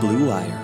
Blue 0.00 0.30
Wire. 0.30 0.62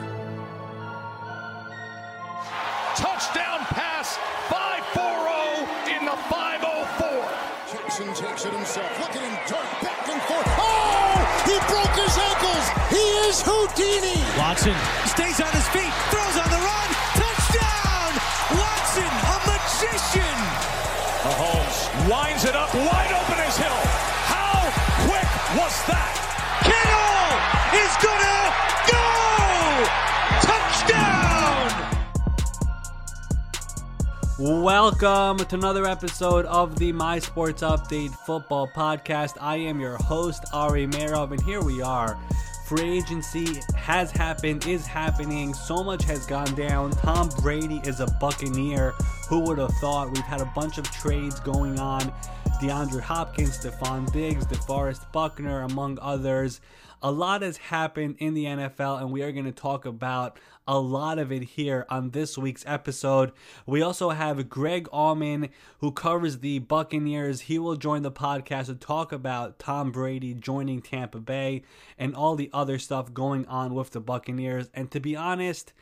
Touchdown 2.95 3.67
pass, 3.75 4.15
5-4-0 4.47 5.91
in 5.91 6.07
the 6.07 6.15
504. 6.31 7.19
Jackson 7.67 8.07
takes 8.15 8.47
it 8.47 8.55
himself. 8.55 8.87
Look 9.03 9.11
at 9.11 9.23
him 9.27 9.35
dart 9.51 9.67
back 9.83 10.07
and 10.07 10.23
forth. 10.31 10.47
Oh! 10.55 11.19
He 11.51 11.59
broke 11.67 11.99
his 11.99 12.15
ankles. 12.15 12.65
He 12.95 13.05
is 13.27 13.43
Houdini. 13.43 14.23
Watson 14.39 14.79
stays 15.11 15.43
on 15.43 15.51
his 15.51 15.67
feet, 15.75 15.91
throws 16.15 16.37
on 16.39 16.47
the 16.55 16.63
run. 16.63 16.89
Touchdown! 17.19 18.15
Watson, 18.55 19.11
a 19.35 19.37
magician. 19.51 20.39
Mahomes 21.27 21.79
winds 22.07 22.45
it 22.47 22.55
up, 22.55 22.71
wide 22.71 23.11
open 23.11 23.43
as 23.43 23.59
Hill. 23.59 23.83
How 24.31 24.63
quick 25.11 25.31
was 25.59 25.75
that? 25.91 26.14
Welcome 34.65 35.37
to 35.45 35.57
another 35.57 35.85
episode 35.85 36.47
of 36.47 36.79
the 36.79 36.91
My 36.91 37.19
Sports 37.19 37.61
Update 37.63 38.15
Football 38.25 38.67
Podcast. 38.75 39.37
I 39.39 39.57
am 39.57 39.79
your 39.79 39.99
host, 39.99 40.47
Ari 40.55 40.87
Meirov, 40.87 41.33
and 41.33 41.43
here 41.43 41.63
we 41.63 41.83
are. 41.83 42.19
Free 42.65 42.97
agency 42.97 43.61
has 43.77 44.11
happened, 44.11 44.67
is 44.67 44.87
happening. 44.87 45.53
So 45.53 45.85
much 45.85 46.05
has 46.05 46.25
gone 46.25 46.55
down. 46.55 46.93
Tom 46.93 47.29
Brady 47.43 47.83
is 47.85 48.01
a 48.01 48.07
Buccaneer. 48.07 48.95
Who 49.29 49.41
would 49.41 49.59
have 49.59 49.75
thought? 49.83 50.11
We've 50.11 50.25
had 50.25 50.41
a 50.41 50.51
bunch 50.55 50.79
of 50.79 50.91
trades 50.91 51.41
going 51.41 51.79
on. 51.79 52.11
DeAndre 52.65 53.03
Hopkins, 53.03 53.59
Stefon 53.59 54.11
Diggs, 54.11 54.47
DeForest 54.47 55.13
Buckner, 55.13 55.65
among 55.65 55.99
others. 56.01 56.63
A 57.03 57.11
lot 57.13 57.43
has 57.43 57.59
happened 57.59 58.17
in 58.21 58.33
the 58.33 58.47
NFL, 58.47 59.03
and 59.03 59.13
we 59.13 59.21
are 59.21 59.33
going 59.33 59.45
to 59.45 59.53
talk 59.53 59.85
about 59.85 60.41
a 60.67 60.79
lot 60.79 61.19
of 61.19 61.31
it 61.31 61.43
here 61.43 61.85
on 61.91 62.13
this 62.13 62.39
week's 62.39 62.65
episode. 62.67 63.33
We 63.67 63.83
also 63.83 64.09
have 64.09 64.49
Greg 64.49 64.89
Auman, 64.95 65.51
who 65.81 65.93
covers 65.93 66.39
the 66.39 66.61
Buccaneers. 66.61 67.43
He 67.43 67.59
will 67.59 67.77
join 67.77 68.01
the 68.01 68.11
podcast 68.11 68.67
to 68.67 68.77
talk 68.77 69.13
about 69.13 69.59
Tom 69.59 69.93
Brady 69.93 70.33
joining 70.33 70.81
Tampa 70.81 71.21
Bay 71.21 71.65
and 71.99 72.17
all 72.17 72.35
the 72.35 72.49
other 72.55 72.79
stuff 72.79 73.13
going 73.13 73.45
on 73.45 73.75
with 73.75 73.91
the 73.91 74.01
Buccaneers. 74.01 74.71
And 74.73 74.91
to 74.93 75.01
be 75.01 75.15
honest, 75.15 75.75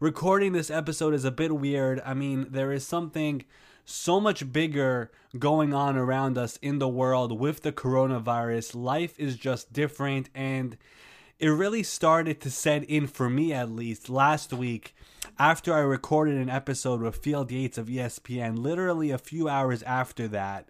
recording 0.00 0.54
this 0.54 0.70
episode 0.70 1.12
is 1.12 1.26
a 1.26 1.30
bit 1.30 1.54
weird. 1.54 2.00
I 2.06 2.14
mean, 2.14 2.46
there 2.48 2.72
is 2.72 2.86
something 2.86 3.44
so 3.84 4.20
much 4.20 4.52
bigger 4.52 5.10
going 5.38 5.74
on 5.74 5.96
around 5.96 6.38
us 6.38 6.58
in 6.62 6.78
the 6.78 6.88
world 6.88 7.38
with 7.38 7.62
the 7.62 7.72
coronavirus. 7.72 8.74
Life 8.74 9.18
is 9.18 9.36
just 9.36 9.72
different 9.72 10.28
and 10.34 10.76
it 11.38 11.48
really 11.48 11.82
started 11.82 12.40
to 12.40 12.50
set 12.50 12.84
in 12.84 13.06
for 13.06 13.28
me 13.28 13.52
at 13.52 13.70
least 13.70 14.08
last 14.08 14.52
week 14.52 14.94
after 15.38 15.74
I 15.74 15.80
recorded 15.80 16.36
an 16.36 16.48
episode 16.48 17.00
with 17.00 17.16
Field 17.16 17.50
Yates 17.50 17.78
of 17.78 17.86
ESPN 17.86 18.58
literally 18.58 19.10
a 19.10 19.18
few 19.18 19.48
hours 19.48 19.82
after 19.82 20.28
that. 20.28 20.68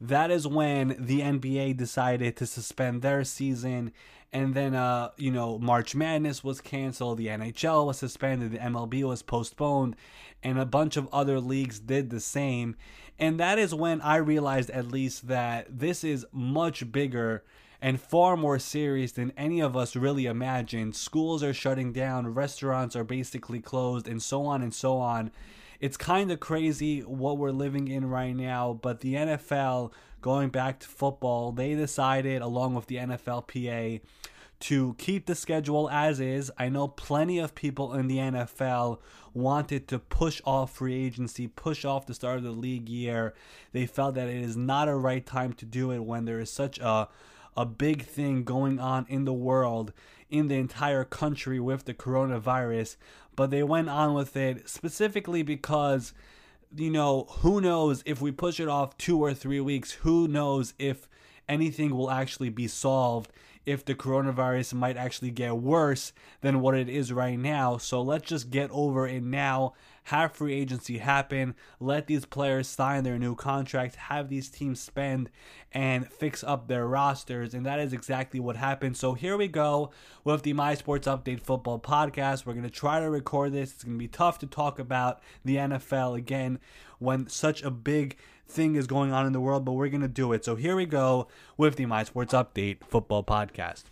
That 0.00 0.30
is 0.30 0.46
when 0.46 0.96
the 0.98 1.20
NBA 1.20 1.76
decided 1.76 2.36
to 2.36 2.46
suspend 2.46 3.02
their 3.02 3.22
season 3.24 3.92
and 4.34 4.52
then 4.52 4.74
uh 4.74 5.10
you 5.16 5.30
know 5.30 5.58
March 5.58 5.94
Madness 5.94 6.44
was 6.44 6.60
canceled, 6.60 7.16
the 7.16 7.28
NHL 7.28 7.86
was 7.86 7.98
suspended, 7.98 8.52
the 8.52 8.58
MLB 8.58 9.04
was 9.04 9.22
postponed, 9.22 9.96
and 10.42 10.58
a 10.58 10.66
bunch 10.66 10.98
of 10.98 11.08
other 11.12 11.40
leagues 11.40 11.78
did 11.78 12.10
the 12.10 12.20
same. 12.20 12.76
And 13.18 13.38
that 13.38 13.58
is 13.58 13.72
when 13.72 14.00
I 14.02 14.16
realized 14.16 14.70
at 14.70 14.88
least 14.88 15.28
that 15.28 15.78
this 15.78 16.02
is 16.02 16.26
much 16.32 16.90
bigger 16.90 17.44
and 17.80 18.00
far 18.00 18.36
more 18.36 18.58
serious 18.58 19.12
than 19.12 19.32
any 19.36 19.60
of 19.60 19.76
us 19.76 19.94
really 19.94 20.26
imagined. 20.26 20.96
Schools 20.96 21.42
are 21.42 21.54
shutting 21.54 21.92
down, 21.92 22.34
restaurants 22.34 22.96
are 22.96 23.04
basically 23.04 23.60
closed, 23.60 24.08
and 24.08 24.22
so 24.22 24.46
on 24.46 24.62
and 24.62 24.74
so 24.74 24.98
on. 24.98 25.30
It's 25.80 25.96
kind 25.96 26.30
of 26.30 26.40
crazy 26.40 27.00
what 27.00 27.36
we're 27.36 27.50
living 27.50 27.88
in 27.88 28.08
right 28.08 28.34
now, 28.34 28.78
but 28.80 29.00
the 29.00 29.14
NFL, 29.14 29.92
going 30.24 30.48
back 30.48 30.80
to 30.80 30.88
football, 30.88 31.52
they 31.52 31.74
decided, 31.74 32.40
along 32.40 32.74
with 32.74 32.86
the 32.86 32.96
NFLPA, 32.96 34.00
to 34.58 34.94
keep 34.96 35.26
the 35.26 35.34
schedule 35.34 35.90
as 35.90 36.18
is. 36.18 36.50
I 36.56 36.70
know 36.70 36.88
plenty 36.88 37.38
of 37.38 37.54
people 37.54 37.92
in 37.92 38.06
the 38.06 38.16
NFL 38.16 39.00
wanted 39.34 39.86
to 39.88 39.98
push 39.98 40.40
off 40.46 40.76
free 40.76 40.94
agency, 40.94 41.46
push 41.46 41.84
off 41.84 42.06
the 42.06 42.14
start 42.14 42.38
of 42.38 42.42
the 42.42 42.52
league 42.52 42.88
year. 42.88 43.34
They 43.72 43.84
felt 43.84 44.14
that 44.14 44.28
it 44.28 44.42
is 44.42 44.56
not 44.56 44.88
a 44.88 44.94
right 44.94 45.26
time 45.26 45.52
to 45.52 45.66
do 45.66 45.90
it 45.90 45.98
when 45.98 46.24
there 46.24 46.40
is 46.40 46.50
such 46.50 46.78
a 46.78 47.08
a 47.54 47.66
big 47.66 48.02
thing 48.02 48.44
going 48.44 48.80
on 48.80 49.04
in 49.10 49.26
the 49.26 49.32
world, 49.32 49.92
in 50.30 50.48
the 50.48 50.56
entire 50.56 51.04
country 51.04 51.60
with 51.60 51.84
the 51.84 51.94
coronavirus. 51.94 52.96
But 53.36 53.50
they 53.50 53.62
went 53.62 53.90
on 53.90 54.14
with 54.14 54.36
it 54.38 54.70
specifically 54.70 55.42
because, 55.42 56.14
you 56.76 56.90
know, 56.90 57.26
who 57.40 57.60
knows 57.60 58.02
if 58.06 58.20
we 58.20 58.32
push 58.32 58.60
it 58.60 58.68
off 58.68 58.96
two 58.98 59.22
or 59.22 59.34
three 59.34 59.60
weeks, 59.60 59.92
who 59.92 60.28
knows 60.28 60.74
if 60.78 61.08
anything 61.48 61.94
will 61.94 62.10
actually 62.10 62.48
be 62.48 62.66
solved 62.66 63.30
if 63.66 63.84
the 63.84 63.94
coronavirus 63.94 64.74
might 64.74 64.96
actually 64.96 65.30
get 65.30 65.56
worse 65.56 66.12
than 66.42 66.60
what 66.60 66.74
it 66.74 66.88
is 66.88 67.12
right 67.12 67.38
now. 67.38 67.76
So 67.78 68.02
let's 68.02 68.28
just 68.28 68.50
get 68.50 68.70
over 68.70 69.06
it 69.06 69.22
now. 69.22 69.74
Have 70.08 70.32
free 70.32 70.52
agency 70.52 70.98
happen. 70.98 71.54
Let 71.80 72.06
these 72.06 72.26
players 72.26 72.68
sign 72.68 73.04
their 73.04 73.18
new 73.18 73.34
contracts. 73.34 73.96
Have 73.96 74.28
these 74.28 74.50
teams 74.50 74.78
spend 74.78 75.30
and 75.72 76.10
fix 76.10 76.44
up 76.44 76.68
their 76.68 76.86
rosters. 76.86 77.54
And 77.54 77.64
that 77.64 77.80
is 77.80 77.92
exactly 77.94 78.38
what 78.38 78.56
happened. 78.56 78.98
So 78.98 79.14
here 79.14 79.36
we 79.38 79.48
go 79.48 79.90
with 80.22 80.42
the 80.42 80.52
My 80.52 80.74
Sports 80.74 81.08
Update 81.08 81.40
Football 81.40 81.78
Podcast. 81.78 82.44
We're 82.44 82.52
going 82.52 82.64
to 82.64 82.70
try 82.70 83.00
to 83.00 83.08
record 83.08 83.52
this. 83.52 83.72
It's 83.72 83.84
going 83.84 83.96
to 83.96 83.98
be 83.98 84.08
tough 84.08 84.38
to 84.40 84.46
talk 84.46 84.78
about 84.78 85.22
the 85.42 85.56
NFL 85.56 86.18
again 86.18 86.58
when 86.98 87.26
such 87.28 87.62
a 87.62 87.70
big 87.70 88.18
thing 88.46 88.76
is 88.76 88.86
going 88.86 89.12
on 89.12 89.26
in 89.26 89.32
the 89.32 89.40
world, 89.40 89.64
but 89.64 89.72
we're 89.72 89.88
going 89.88 90.02
to 90.02 90.08
do 90.08 90.32
it. 90.34 90.44
So 90.44 90.54
here 90.54 90.76
we 90.76 90.84
go 90.84 91.28
with 91.56 91.76
the 91.76 91.86
My 91.86 92.04
Sports 92.04 92.34
Update 92.34 92.84
Football 92.84 93.24
Podcast. 93.24 93.84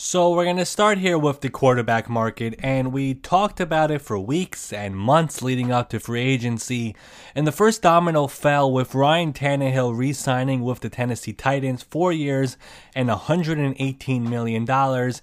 So 0.00 0.30
we're 0.30 0.44
going 0.44 0.58
to 0.58 0.64
start 0.64 0.98
here 0.98 1.18
with 1.18 1.40
the 1.40 1.50
quarterback 1.50 2.08
market, 2.08 2.54
and 2.60 2.92
we 2.92 3.14
talked 3.14 3.58
about 3.58 3.90
it 3.90 4.00
for 4.00 4.16
weeks 4.16 4.72
and 4.72 4.94
months 4.94 5.42
leading 5.42 5.72
up 5.72 5.88
to 5.88 5.98
free 5.98 6.20
agency. 6.20 6.94
And 7.34 7.48
the 7.48 7.52
first 7.52 7.82
domino 7.82 8.28
fell 8.28 8.72
with 8.72 8.94
Ryan 8.94 9.32
Tannehill 9.32 9.98
re-signing 9.98 10.62
with 10.62 10.78
the 10.82 10.88
Tennessee 10.88 11.32
Titans, 11.32 11.82
four 11.82 12.12
years 12.12 12.56
and 12.94 13.08
118 13.08 14.30
million 14.30 14.64
dollars. 14.64 15.20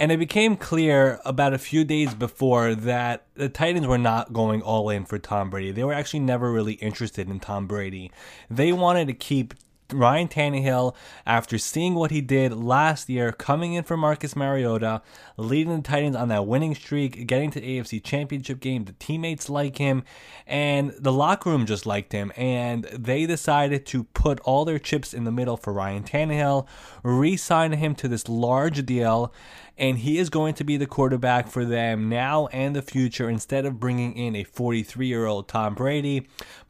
And 0.00 0.10
it 0.10 0.18
became 0.18 0.56
clear 0.56 1.20
about 1.24 1.54
a 1.54 1.58
few 1.58 1.84
days 1.84 2.12
before 2.12 2.74
that 2.74 3.26
the 3.34 3.48
Titans 3.48 3.86
were 3.86 3.96
not 3.96 4.32
going 4.32 4.60
all 4.60 4.90
in 4.90 5.04
for 5.04 5.20
Tom 5.20 5.50
Brady. 5.50 5.70
They 5.70 5.84
were 5.84 5.94
actually 5.94 6.20
never 6.20 6.50
really 6.50 6.74
interested 6.74 7.30
in 7.30 7.38
Tom 7.38 7.68
Brady. 7.68 8.10
They 8.50 8.72
wanted 8.72 9.06
to 9.06 9.14
keep 9.14 9.54
Ryan 9.92 10.28
Tannehill, 10.28 10.94
after 11.26 11.58
seeing 11.58 11.94
what 11.94 12.10
he 12.10 12.20
did 12.20 12.52
last 12.52 13.08
year, 13.08 13.32
coming 13.32 13.74
in 13.74 13.84
for 13.84 13.96
Marcus 13.96 14.34
Mariota, 14.34 15.02
leading 15.36 15.76
the 15.76 15.82
Titans 15.82 16.16
on 16.16 16.28
that 16.28 16.46
winning 16.46 16.74
streak, 16.74 17.26
getting 17.26 17.50
to 17.52 17.60
the 17.60 17.78
AFC 17.78 18.02
Championship 18.02 18.60
game, 18.60 18.84
the 18.84 18.92
teammates 18.92 19.48
like 19.48 19.78
him, 19.78 20.04
and 20.46 20.94
the 20.98 21.12
locker 21.12 21.50
room 21.50 21.66
just 21.66 21.86
liked 21.86 22.12
him, 22.12 22.32
and 22.36 22.84
they 22.84 23.26
decided 23.26 23.86
to 23.86 24.04
put 24.04 24.40
all 24.40 24.64
their 24.64 24.78
chips 24.78 25.14
in 25.14 25.24
the 25.24 25.32
middle 25.32 25.56
for 25.56 25.72
Ryan 25.72 26.04
Tannehill, 26.04 26.66
re-sign 27.02 27.72
him 27.72 27.94
to 27.96 28.08
this 28.08 28.28
large 28.28 28.84
deal, 28.86 29.32
and 29.78 29.98
he 29.98 30.18
is 30.18 30.30
going 30.30 30.54
to 30.54 30.64
be 30.64 30.76
the 30.76 30.86
quarterback 30.86 31.48
for 31.48 31.64
them 31.64 32.08
now 32.08 32.46
and 32.48 32.74
the 32.74 32.82
future 32.82 33.28
instead 33.28 33.66
of 33.66 33.80
bringing 33.80 34.16
in 34.16 34.34
a 34.34 34.44
43 34.44 35.06
year 35.06 35.26
old 35.26 35.48
Tom 35.48 35.74
Brady. 35.74 36.26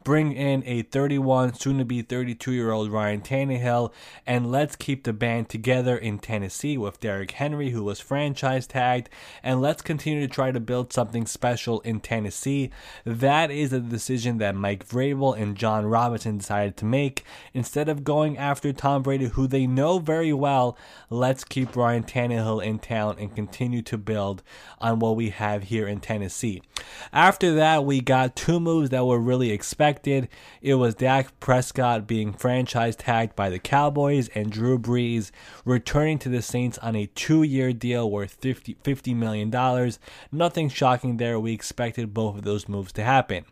Bring 0.07 0.31
in 0.31 0.63
a 0.65 0.83
31, 0.83 1.55
soon 1.55 1.79
to 1.79 1.83
be 1.83 2.01
32 2.01 2.53
year 2.53 2.71
old 2.71 2.89
Ryan 2.89 3.19
Tannehill, 3.19 3.91
and 4.25 4.49
let's 4.49 4.77
keep 4.77 5.03
the 5.03 5.11
band 5.11 5.49
together 5.49 5.97
in 5.97 6.19
Tennessee 6.19 6.77
with 6.77 7.01
Derrick 7.01 7.31
Henry, 7.31 7.71
who 7.71 7.83
was 7.83 7.99
franchise 7.99 8.67
tagged, 8.67 9.09
and 9.43 9.59
let's 9.59 9.81
continue 9.81 10.25
to 10.25 10.33
try 10.33 10.53
to 10.53 10.61
build 10.61 10.93
something 10.93 11.25
special 11.25 11.81
in 11.81 11.99
Tennessee. 11.99 12.71
That 13.03 13.51
is 13.51 13.73
a 13.73 13.81
decision 13.81 14.37
that 14.37 14.55
Mike 14.55 14.87
Vrabel 14.87 15.37
and 15.37 15.57
Jon 15.57 15.85
Robinson 15.85 16.37
decided 16.37 16.77
to 16.77 16.85
make. 16.85 17.25
Instead 17.53 17.89
of 17.89 18.05
going 18.05 18.37
after 18.37 18.71
Tom 18.71 19.03
Brady, 19.03 19.25
who 19.25 19.45
they 19.45 19.67
know 19.67 19.99
very 19.99 20.31
well, 20.31 20.77
let's 21.09 21.43
keep 21.43 21.75
Ryan 21.75 22.03
Tannehill 22.03 22.63
in 22.63 22.79
and 22.97 23.35
continue 23.35 23.81
to 23.83 23.97
build 23.97 24.43
on 24.79 24.99
what 24.99 25.15
we 25.15 25.29
have 25.29 25.63
here 25.63 25.87
in 25.87 25.99
Tennessee. 25.99 26.61
After 27.13 27.53
that, 27.55 27.85
we 27.85 28.01
got 28.01 28.35
two 28.35 28.59
moves 28.59 28.89
that 28.89 29.05
were 29.05 29.19
really 29.19 29.51
expected. 29.51 30.27
It 30.61 30.75
was 30.75 30.95
Dak 30.95 31.39
Prescott 31.39 32.07
being 32.07 32.33
franchise 32.33 32.95
tagged 32.95 33.35
by 33.35 33.49
the 33.49 33.59
Cowboys 33.59 34.29
and 34.29 34.51
Drew 34.51 34.79
Brees 34.79 35.31
returning 35.65 36.19
to 36.19 36.29
the 36.29 36.41
Saints 36.41 36.77
on 36.79 36.95
a 36.95 37.07
two 37.07 37.43
year 37.43 37.73
deal 37.73 38.09
worth 38.09 38.33
50, 38.33 38.75
$50 38.83 39.15
million. 39.15 39.91
Nothing 40.31 40.69
shocking 40.69 41.17
there. 41.17 41.39
We 41.39 41.53
expected 41.53 42.13
both 42.13 42.37
of 42.37 42.43
those 42.43 42.67
moves 42.67 42.91
to 42.93 43.03
happen. 43.03 43.45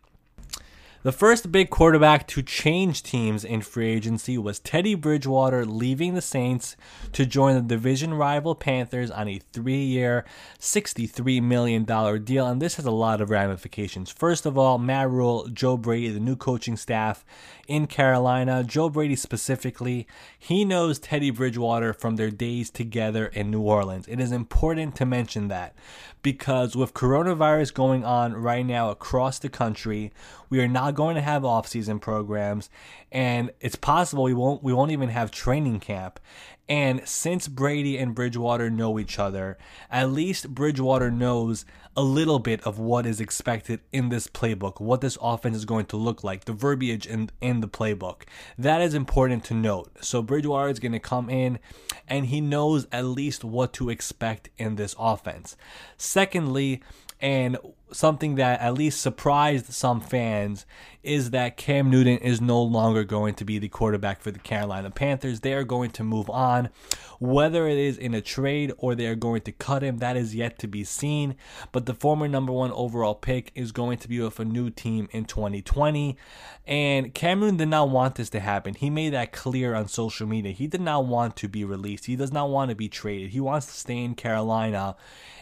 The 1.06 1.12
first 1.12 1.52
big 1.52 1.70
quarterback 1.70 2.26
to 2.26 2.42
change 2.42 3.04
teams 3.04 3.44
in 3.44 3.62
free 3.62 3.90
agency 3.90 4.36
was 4.38 4.58
Teddy 4.58 4.96
Bridgewater 4.96 5.64
leaving 5.64 6.14
the 6.14 6.20
Saints 6.20 6.76
to 7.12 7.24
join 7.24 7.54
the 7.54 7.60
division 7.60 8.12
rival 8.12 8.56
Panthers 8.56 9.08
on 9.12 9.28
a 9.28 9.38
three 9.52 9.84
year, 9.84 10.24
$63 10.58 11.40
million 11.44 11.84
deal. 12.24 12.48
And 12.48 12.60
this 12.60 12.74
has 12.74 12.86
a 12.86 12.90
lot 12.90 13.20
of 13.20 13.30
ramifications. 13.30 14.10
First 14.10 14.46
of 14.46 14.58
all, 14.58 14.78
Matt 14.78 15.08
Rhule, 15.08 15.46
Joe 15.46 15.76
Brady, 15.76 16.08
the 16.08 16.18
new 16.18 16.34
coaching 16.34 16.76
staff 16.76 17.24
in 17.68 17.86
Carolina, 17.86 18.64
Joe 18.64 18.88
Brady 18.88 19.16
specifically, 19.16 20.06
he 20.38 20.64
knows 20.64 20.98
Teddy 20.98 21.30
Bridgewater 21.30 21.92
from 21.92 22.16
their 22.16 22.30
days 22.30 22.70
together 22.70 23.26
in 23.26 23.50
New 23.50 23.60
Orleans. 23.60 24.06
It 24.08 24.20
is 24.20 24.32
important 24.32 24.96
to 24.96 25.06
mention 25.06 25.48
that 25.48 25.74
because 26.22 26.74
with 26.74 26.94
coronavirus 26.94 27.74
going 27.74 28.04
on 28.04 28.34
right 28.34 28.66
now 28.66 28.90
across 28.90 29.38
the 29.38 29.48
country, 29.48 30.12
we 30.50 30.60
are 30.60 30.68
not 30.68 30.94
going 30.94 31.14
to 31.14 31.20
have 31.20 31.44
off-season 31.44 31.98
programs 31.98 32.70
and 33.12 33.50
it's 33.60 33.76
possible 33.76 34.24
we 34.24 34.34
won't 34.34 34.62
we 34.62 34.72
won't 34.72 34.90
even 34.90 35.08
have 35.08 35.30
training 35.30 35.80
camp. 35.80 36.20
And 36.68 37.06
since 37.06 37.46
Brady 37.46 37.96
and 37.96 38.14
Bridgewater 38.14 38.70
know 38.70 38.98
each 38.98 39.18
other, 39.18 39.56
at 39.90 40.10
least 40.10 40.54
Bridgewater 40.54 41.10
knows 41.10 41.64
a 41.96 42.02
little 42.02 42.38
bit 42.38 42.60
of 42.66 42.78
what 42.78 43.06
is 43.06 43.20
expected 43.20 43.80
in 43.92 44.08
this 44.08 44.26
playbook, 44.26 44.80
what 44.80 45.00
this 45.00 45.16
offense 45.22 45.56
is 45.56 45.64
going 45.64 45.86
to 45.86 45.96
look 45.96 46.24
like, 46.24 46.44
the 46.44 46.52
verbiage 46.52 47.06
in, 47.06 47.30
in 47.40 47.60
the 47.60 47.68
playbook. 47.68 48.22
That 48.58 48.82
is 48.82 48.94
important 48.94 49.44
to 49.44 49.54
note. 49.54 49.90
So 50.02 50.22
Bridgewater 50.22 50.68
is 50.68 50.80
going 50.80 50.92
to 50.92 50.98
come 50.98 51.30
in 51.30 51.58
and 52.08 52.26
he 52.26 52.40
knows 52.40 52.86
at 52.92 53.06
least 53.06 53.44
what 53.44 53.72
to 53.74 53.88
expect 53.88 54.50
in 54.58 54.74
this 54.74 54.94
offense. 54.98 55.56
Secondly, 55.96 56.82
and 57.20 57.56
something 57.92 58.34
that 58.36 58.60
at 58.60 58.74
least 58.74 59.00
surprised 59.00 59.72
some 59.72 60.00
fans 60.00 60.66
is 61.02 61.30
that 61.30 61.56
Cam 61.56 61.88
Newton 61.88 62.18
is 62.18 62.40
no 62.40 62.60
longer 62.60 63.04
going 63.04 63.34
to 63.34 63.44
be 63.44 63.58
the 63.58 63.68
quarterback 63.68 64.20
for 64.20 64.32
the 64.32 64.40
Carolina 64.40 64.90
Panthers. 64.90 65.40
They 65.40 65.54
are 65.54 65.62
going 65.62 65.90
to 65.92 66.04
move 66.04 66.28
on. 66.28 66.68
Whether 67.20 67.68
it 67.68 67.78
is 67.78 67.96
in 67.96 68.12
a 68.12 68.20
trade 68.20 68.72
or 68.76 68.94
they 68.94 69.06
are 69.06 69.14
going 69.14 69.42
to 69.42 69.52
cut 69.52 69.82
him, 69.82 69.98
that 69.98 70.16
is 70.16 70.34
yet 70.34 70.58
to 70.58 70.66
be 70.66 70.82
seen. 70.82 71.36
But 71.70 71.86
the 71.86 71.94
former 71.94 72.26
number 72.26 72.52
one 72.52 72.72
overall 72.72 73.14
pick 73.14 73.52
is 73.54 73.70
going 73.70 73.98
to 73.98 74.08
be 74.08 74.20
with 74.20 74.40
a 74.40 74.44
new 74.44 74.68
team 74.68 75.08
in 75.12 75.24
2020. 75.24 76.16
And 76.66 77.14
Cam 77.14 77.38
Newton 77.38 77.56
did 77.56 77.68
not 77.68 77.88
want 77.88 78.16
this 78.16 78.30
to 78.30 78.40
happen. 78.40 78.74
He 78.74 78.90
made 78.90 79.12
that 79.12 79.32
clear 79.32 79.74
on 79.74 79.86
social 79.86 80.26
media. 80.26 80.52
He 80.52 80.66
did 80.66 80.80
not 80.80 81.06
want 81.06 81.36
to 81.36 81.48
be 81.48 81.64
released, 81.64 82.06
he 82.06 82.16
does 82.16 82.32
not 82.32 82.50
want 82.50 82.70
to 82.70 82.74
be 82.74 82.88
traded. 82.88 83.30
He 83.30 83.40
wants 83.40 83.66
to 83.66 83.74
stay 83.74 84.02
in 84.02 84.16
Carolina. 84.16 84.96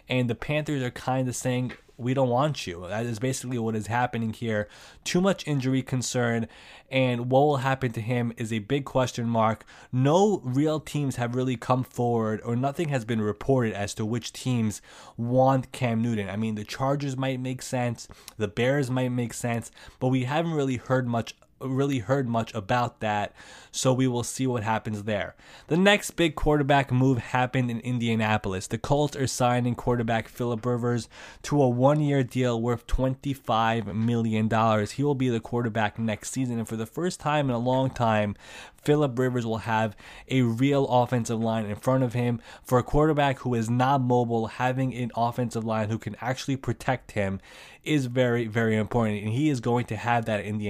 And 0.07 0.29
the 0.29 0.35
Panthers 0.35 0.83
are 0.83 0.91
kind 0.91 1.27
of 1.29 1.35
saying, 1.35 1.73
we 1.97 2.15
don't 2.15 2.29
want 2.29 2.67
you. 2.67 2.87
That 2.89 3.07
is 3.07 3.19
basically 3.19 3.59
what 3.59 3.77
is 3.77 3.87
happening 3.87 4.33
here. 4.33 4.69
Too 5.05 5.21
much 5.21 5.47
injury 5.47 5.83
concern, 5.83 6.49
and 6.91 7.31
what 7.31 7.41
will 7.41 7.57
happen 7.59 7.93
to 7.93 8.01
him 8.01 8.33
is 8.37 8.53
a 8.53 8.59
big 8.61 8.85
question 8.85 9.29
mark. 9.29 9.65
No 9.93 10.41
real 10.45 10.81
teams 10.81 11.17
have 11.17 11.35
really 11.35 11.57
come 11.57 11.85
forward, 11.85 12.41
or 12.45 12.57
nothing 12.57 12.89
has 12.89 13.05
been 13.05 13.21
reported 13.21 13.75
as 13.75 13.95
to 13.95 14.05
which 14.05 14.33
teams 14.33 14.83
want 15.17 15.73
Cam 15.73 16.03
Newton. 16.03 16.29
I 16.29 16.37
mean, 16.37 16.57
the 16.57 16.65
Chargers 16.65 17.17
might 17.17 17.41
make 17.41 17.63
sense, 17.63 18.09
the 18.37 18.49
Bears 18.49 18.91
might 18.91 19.11
make 19.11 19.35
sense, 19.35 19.71
but 20.01 20.09
we 20.09 20.25
haven't 20.25 20.55
really 20.55 20.77
heard 20.77 21.07
much 21.07 21.35
really 21.65 21.99
heard 21.99 22.29
much 22.29 22.55
about 22.55 23.01
that, 23.01 23.35
so 23.71 23.93
we 23.93 24.07
will 24.07 24.23
see 24.23 24.47
what 24.47 24.63
happens 24.63 25.05
there. 25.05 25.35
The 25.69 25.77
next 25.77 26.13
big 26.13 26.35
quarterback 26.35 26.93
move 26.93 27.19
happened 27.19 27.71
in 27.71 27.81
Indianapolis. 27.81 28.67
The 28.67 28.79
Colts 28.79 29.17
are 29.17 29.27
signing 29.27 29.75
quarterback 29.75 30.29
Philip 30.29 30.65
Rivers 30.65 31.09
to 31.43 31.63
a 31.63 31.69
one 31.69 32.01
year 32.01 32.23
deal 32.23 32.61
worth 32.61 32.87
$25 32.87 33.95
million. 33.95 34.87
He 34.87 35.03
will 35.03 35.15
be 35.15 35.29
the 35.29 35.41
quarterback 35.41 35.99
next 35.99 36.31
season, 36.31 36.59
and 36.59 36.69
for 36.69 36.77
the 36.77 36.87
first 36.87 37.21
time 37.21 37.49
in 37.49 37.55
a 37.55 37.59
long 37.59 37.91
time, 37.91 38.37
Philip 38.85 39.19
Rivers 39.19 39.47
will 39.47 39.59
have 39.59 39.97
a 40.29 40.43
real 40.43 40.87
offensive 40.89 41.41
line 41.41 41.67
in 41.67 41.77
front 41.77 42.05
of 42.05 42.13
him. 42.13 42.41
For 42.63 42.79
a 42.79 42.83
quarterback 42.83 43.39
who 43.41 43.55
is 43.55 43.71
not 43.71 44.03
mobile, 44.03 44.47
having 44.47 44.95
an 44.95 45.11
offensive 45.17 45.65
line 45.65 45.89
who 45.89 45.99
can 45.99 46.17
actually 46.21 46.57
protect 46.57 47.13
him 47.13 47.41
is 47.85 48.07
very, 48.07 48.47
very 48.47 48.77
important. 48.77 49.23
And 49.23 49.33
he 49.33 49.49
is 49.49 49.61
going 49.61 49.87
to 49.87 49.97
have 49.97 50.25
that 50.27 50.45
in 50.45 50.61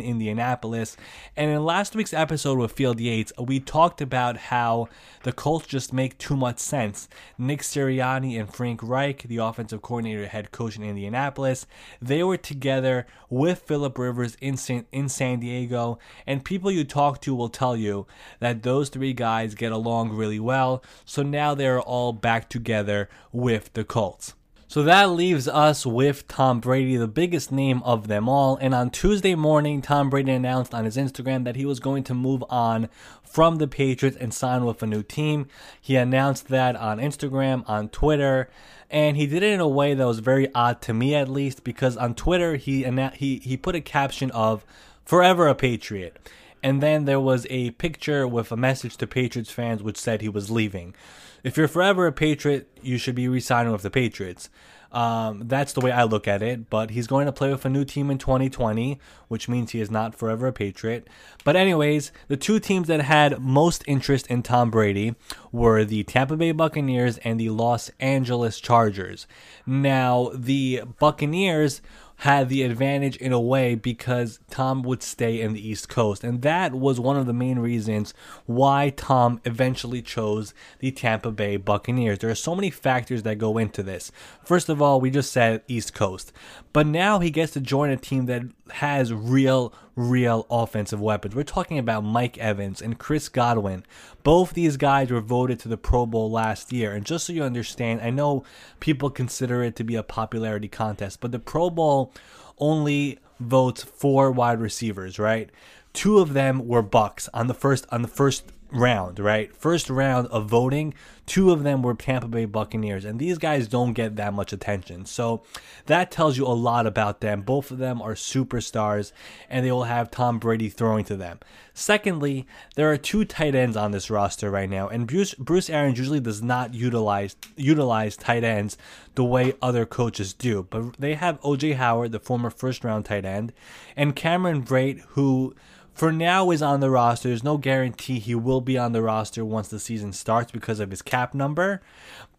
Indianapolis. 0.00 0.96
And 1.36 1.50
in 1.50 1.64
last 1.64 1.94
week's 1.94 2.12
episode 2.12 2.58
with 2.58 2.72
Field 2.72 3.00
Yates, 3.00 3.32
we 3.38 3.60
talked 3.60 4.00
about 4.00 4.36
how 4.36 4.88
the 5.22 5.32
Colts 5.32 5.66
just 5.66 5.92
make 5.92 6.18
too 6.18 6.36
much 6.36 6.58
sense. 6.58 7.08
Nick 7.38 7.62
Sirianni 7.62 8.38
and 8.38 8.52
Frank 8.52 8.80
Reich, 8.82 9.22
the 9.22 9.38
offensive 9.38 9.82
coordinator, 9.82 10.26
head 10.26 10.52
coach 10.52 10.76
in 10.76 10.82
Indianapolis, 10.82 11.66
they 12.00 12.22
were 12.22 12.36
together 12.36 13.06
with 13.30 13.60
Philip 13.60 13.98
Rivers 13.98 14.36
in 14.40 14.56
San, 14.56 14.86
in 14.92 15.08
San 15.08 15.40
Diego. 15.40 15.98
And 16.26 16.44
people 16.44 16.70
you 16.70 16.84
talk 16.84 17.20
to 17.22 17.34
will 17.34 17.48
tell 17.48 17.76
you 17.76 18.06
that 18.40 18.62
those 18.62 18.88
three 18.88 19.12
guys 19.12 19.54
get 19.54 19.72
along 19.72 20.12
really 20.12 20.40
well. 20.40 20.82
So 21.04 21.22
now 21.22 21.54
they're 21.54 21.80
all 21.80 22.12
back 22.12 22.48
together 22.48 23.08
with 23.32 23.72
the 23.72 23.84
Colts. 23.84 24.34
So 24.74 24.82
that 24.82 25.10
leaves 25.10 25.46
us 25.46 25.86
with 25.86 26.26
Tom 26.26 26.58
Brady, 26.58 26.96
the 26.96 27.06
biggest 27.06 27.52
name 27.52 27.80
of 27.84 28.08
them 28.08 28.28
all. 28.28 28.58
And 28.60 28.74
on 28.74 28.90
Tuesday 28.90 29.36
morning, 29.36 29.80
Tom 29.80 30.10
Brady 30.10 30.32
announced 30.32 30.74
on 30.74 30.84
his 30.84 30.96
Instagram 30.96 31.44
that 31.44 31.54
he 31.54 31.64
was 31.64 31.78
going 31.78 32.02
to 32.02 32.12
move 32.12 32.42
on 32.50 32.88
from 33.22 33.58
the 33.58 33.68
Patriots 33.68 34.16
and 34.16 34.34
sign 34.34 34.64
with 34.64 34.82
a 34.82 34.86
new 34.88 35.04
team. 35.04 35.46
He 35.80 35.94
announced 35.94 36.48
that 36.48 36.74
on 36.74 36.98
Instagram, 36.98 37.62
on 37.68 37.88
Twitter, 37.88 38.50
and 38.90 39.16
he 39.16 39.28
did 39.28 39.44
it 39.44 39.52
in 39.52 39.60
a 39.60 39.68
way 39.68 39.94
that 39.94 40.06
was 40.08 40.18
very 40.18 40.52
odd 40.56 40.82
to 40.82 40.92
me 40.92 41.14
at 41.14 41.28
least 41.28 41.62
because 41.62 41.96
on 41.96 42.16
Twitter 42.16 42.56
he 42.56 42.82
he 43.14 43.38
he 43.44 43.56
put 43.56 43.76
a 43.76 43.80
caption 43.80 44.32
of 44.32 44.64
"Forever 45.04 45.46
a 45.46 45.54
Patriot." 45.54 46.18
And 46.64 46.82
then 46.82 47.04
there 47.04 47.20
was 47.20 47.46
a 47.48 47.70
picture 47.72 48.26
with 48.26 48.50
a 48.50 48.56
message 48.56 48.96
to 48.96 49.06
Patriots 49.06 49.52
fans 49.52 49.84
which 49.84 49.98
said 49.98 50.20
he 50.20 50.28
was 50.28 50.50
leaving. 50.50 50.96
If 51.44 51.58
you're 51.58 51.68
forever 51.68 52.06
a 52.06 52.12
Patriot, 52.12 52.68
you 52.82 52.96
should 52.98 53.14
be 53.14 53.28
re-signing 53.28 53.70
with 53.70 53.82
the 53.82 53.90
Patriots. 53.90 54.48
Um, 54.90 55.42
that's 55.46 55.72
the 55.72 55.80
way 55.80 55.90
I 55.90 56.04
look 56.04 56.26
at 56.26 56.42
it. 56.42 56.70
But 56.70 56.90
he's 56.90 57.06
going 57.06 57.26
to 57.26 57.32
play 57.32 57.50
with 57.50 57.64
a 57.66 57.68
new 57.68 57.84
team 57.84 58.10
in 58.10 58.16
2020, 58.16 58.98
which 59.28 59.48
means 59.48 59.72
he 59.72 59.80
is 59.80 59.90
not 59.90 60.14
forever 60.14 60.46
a 60.46 60.52
Patriot. 60.52 61.06
But, 61.44 61.54
anyways, 61.54 62.12
the 62.28 62.38
two 62.38 62.60
teams 62.60 62.88
that 62.88 63.02
had 63.02 63.40
most 63.40 63.84
interest 63.86 64.26
in 64.28 64.42
Tom 64.42 64.70
Brady 64.70 65.16
were 65.52 65.84
the 65.84 66.04
Tampa 66.04 66.36
Bay 66.36 66.52
Buccaneers 66.52 67.18
and 67.18 67.38
the 67.38 67.50
Los 67.50 67.90
Angeles 68.00 68.58
Chargers. 68.58 69.26
Now, 69.66 70.30
the 70.32 70.82
Buccaneers 70.98 71.82
had 72.18 72.48
the 72.48 72.62
advantage 72.62 73.16
in 73.16 73.32
a 73.32 73.40
way 73.40 73.74
because 73.74 74.40
Tom 74.50 74.82
would 74.82 75.02
stay 75.02 75.40
in 75.40 75.52
the 75.52 75.68
East 75.68 75.88
Coast. 75.88 76.24
And 76.24 76.42
that 76.42 76.72
was 76.72 77.00
one 77.00 77.16
of 77.16 77.26
the 77.26 77.32
main 77.32 77.58
reasons 77.58 78.14
why 78.46 78.90
Tom 78.96 79.40
eventually 79.44 80.00
chose 80.00 80.54
the 80.78 80.90
Tampa 80.90 81.30
Bay 81.30 81.56
Buccaneers. 81.56 82.20
There 82.20 82.30
are 82.30 82.34
so 82.34 82.54
many 82.54 82.70
factors 82.70 83.24
that 83.24 83.38
go 83.38 83.58
into 83.58 83.82
this. 83.82 84.12
First 84.44 84.68
of 84.68 84.80
all, 84.80 85.00
we 85.00 85.10
just 85.10 85.32
said 85.32 85.62
East 85.68 85.94
Coast. 85.94 86.32
But 86.72 86.86
now 86.86 87.18
he 87.18 87.30
gets 87.30 87.52
to 87.52 87.60
join 87.60 87.90
a 87.90 87.96
team 87.96 88.26
that 88.26 88.42
has 88.70 89.12
real, 89.12 89.72
real 89.94 90.46
offensive 90.50 91.00
weapons. 91.00 91.34
We're 91.34 91.42
talking 91.42 91.78
about 91.78 92.02
Mike 92.02 92.38
Evans 92.38 92.80
and 92.80 92.98
Chris 92.98 93.28
Godwin. 93.28 93.84
Both 94.22 94.54
these 94.54 94.76
guys 94.76 95.10
were 95.10 95.20
voted 95.20 95.60
to 95.60 95.68
the 95.68 95.76
Pro 95.76 96.06
Bowl 96.06 96.30
last 96.30 96.72
year. 96.72 96.92
And 96.92 97.04
just 97.04 97.26
so 97.26 97.32
you 97.32 97.42
understand, 97.42 98.00
I 98.00 98.10
know 98.10 98.44
people 98.80 99.10
consider 99.10 99.62
it 99.62 99.76
to 99.76 99.84
be 99.84 99.96
a 99.96 100.02
popularity 100.02 100.68
contest, 100.68 101.20
but 101.20 101.32
the 101.32 101.38
Pro 101.38 101.70
Bowl 101.70 102.12
only 102.58 103.18
votes 103.38 103.82
four 103.82 104.30
wide 104.30 104.60
receivers, 104.60 105.18
right? 105.18 105.50
Two 105.92 106.18
of 106.18 106.32
them 106.32 106.66
were 106.66 106.82
Bucks 106.82 107.28
on 107.34 107.46
the 107.46 107.54
first 107.54 107.86
on 107.90 108.02
the 108.02 108.08
first 108.08 108.50
round, 108.74 109.18
right? 109.18 109.54
First 109.56 109.88
round 109.88 110.26
of 110.28 110.46
voting, 110.46 110.94
two 111.26 111.50
of 111.52 111.62
them 111.62 111.82
were 111.82 111.94
Tampa 111.94 112.28
Bay 112.28 112.44
Buccaneers, 112.44 113.04
and 113.04 113.18
these 113.18 113.38
guys 113.38 113.68
don't 113.68 113.92
get 113.92 114.16
that 114.16 114.34
much 114.34 114.52
attention. 114.52 115.06
So 115.06 115.42
that 115.86 116.10
tells 116.10 116.36
you 116.36 116.46
a 116.46 116.48
lot 116.48 116.86
about 116.86 117.20
them. 117.20 117.42
Both 117.42 117.70
of 117.70 117.78
them 117.78 118.02
are 118.02 118.14
superstars, 118.14 119.12
and 119.48 119.64
they 119.64 119.72
will 119.72 119.84
have 119.84 120.10
Tom 120.10 120.38
Brady 120.38 120.68
throwing 120.68 121.04
to 121.04 121.16
them. 121.16 121.38
Secondly, 121.72 122.46
there 122.76 122.90
are 122.90 122.96
two 122.96 123.24
tight 123.24 123.54
ends 123.54 123.76
on 123.76 123.92
this 123.92 124.10
roster 124.10 124.50
right 124.50 124.68
now, 124.68 124.88
and 124.88 125.06
Bruce 125.06 125.34
Bruce 125.34 125.70
Arians 125.70 125.98
usually 125.98 126.20
does 126.20 126.42
not 126.42 126.74
utilize 126.74 127.36
utilize 127.56 128.16
tight 128.16 128.44
ends 128.44 128.76
the 129.14 129.24
way 129.24 129.54
other 129.62 129.86
coaches 129.86 130.32
do. 130.34 130.66
But 130.68 130.96
they 130.98 131.14
have 131.14 131.40
OJ 131.40 131.76
Howard, 131.76 132.12
the 132.12 132.20
former 132.20 132.50
first 132.50 132.84
round 132.84 133.04
tight 133.06 133.24
end, 133.24 133.52
and 133.96 134.14
Cameron 134.14 134.62
Brate, 134.62 135.00
who 135.10 135.54
for 135.94 136.12
now 136.12 136.50
is 136.50 136.60
on 136.60 136.80
the 136.80 136.90
roster. 136.90 137.28
There's 137.28 137.44
no 137.44 137.56
guarantee 137.56 138.18
he 138.18 138.34
will 138.34 138.60
be 138.60 138.76
on 138.76 138.92
the 138.92 139.02
roster 139.02 139.44
once 139.44 139.68
the 139.68 139.78
season 139.78 140.12
starts 140.12 140.50
because 140.50 140.80
of 140.80 140.90
his 140.90 141.02
cap 141.02 141.34
number. 141.34 141.80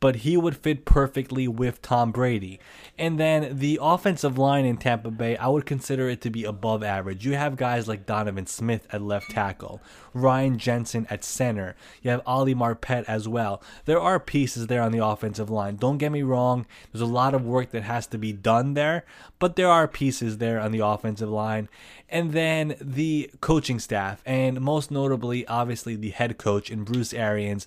But 0.06 0.18
he 0.18 0.38
would 0.38 0.56
fit 0.56 0.86
perfectly 0.86 1.48
with 1.48 1.82
Tom 1.82 2.12
Brady. 2.12 2.60
And 2.96 3.20
then 3.20 3.58
the 3.58 3.80
offensive 3.82 4.38
line 4.38 4.64
in 4.64 4.78
Tampa 4.78 5.10
Bay, 5.10 5.36
I 5.36 5.48
would 5.48 5.66
consider 5.66 6.08
it 6.10 6.22
to 6.22 6.30
be 6.30 6.44
above 6.44 6.84
average. 6.84 7.26
You 7.26 7.34
have 7.34 7.56
guys 7.56 7.88
like 7.88 8.06
Donovan 8.06 8.46
Smith 8.46 8.86
at 8.92 9.02
left 9.02 9.32
tackle, 9.32 9.82
Ryan 10.14 10.60
Jensen 10.60 11.08
at 11.10 11.24
center. 11.24 11.76
You 12.04 12.12
have 12.12 12.22
Ali 12.28 12.54
Marpet 12.54 13.06
as 13.08 13.28
well. 13.28 13.64
There 13.86 14.00
are 14.00 14.20
pieces 14.20 14.68
there 14.68 14.84
on 14.84 14.92
the 14.92 15.04
offensive 15.04 15.50
line. 15.50 15.78
Don't 15.78 15.98
get 15.98 16.12
me 16.12 16.22
wrong, 16.22 16.68
there's 16.94 17.02
a 17.02 17.08
lot 17.08 17.34
of 17.34 17.44
work 17.44 17.72
that 17.72 17.82
has 17.82 18.06
to 18.06 18.20
be 18.20 18.32
done 18.32 18.76
there, 18.76 19.06
but 19.40 19.56
there 19.56 19.70
are 19.70 19.88
pieces 19.88 20.38
there 20.38 20.60
on 20.60 20.72
the 20.72 20.86
offensive 20.86 21.32
line. 21.32 21.68
And 22.10 22.32
then 22.32 22.76
the 22.80 23.32
coaching 23.42 23.80
staff, 23.80 24.22
and 24.24 24.62
most 24.62 24.92
notably, 24.92 25.48
obviously, 25.48 25.96
the 25.96 26.12
head 26.12 26.38
coach 26.38 26.70
in 26.70 26.84
Bruce 26.84 27.12
Arians. 27.12 27.66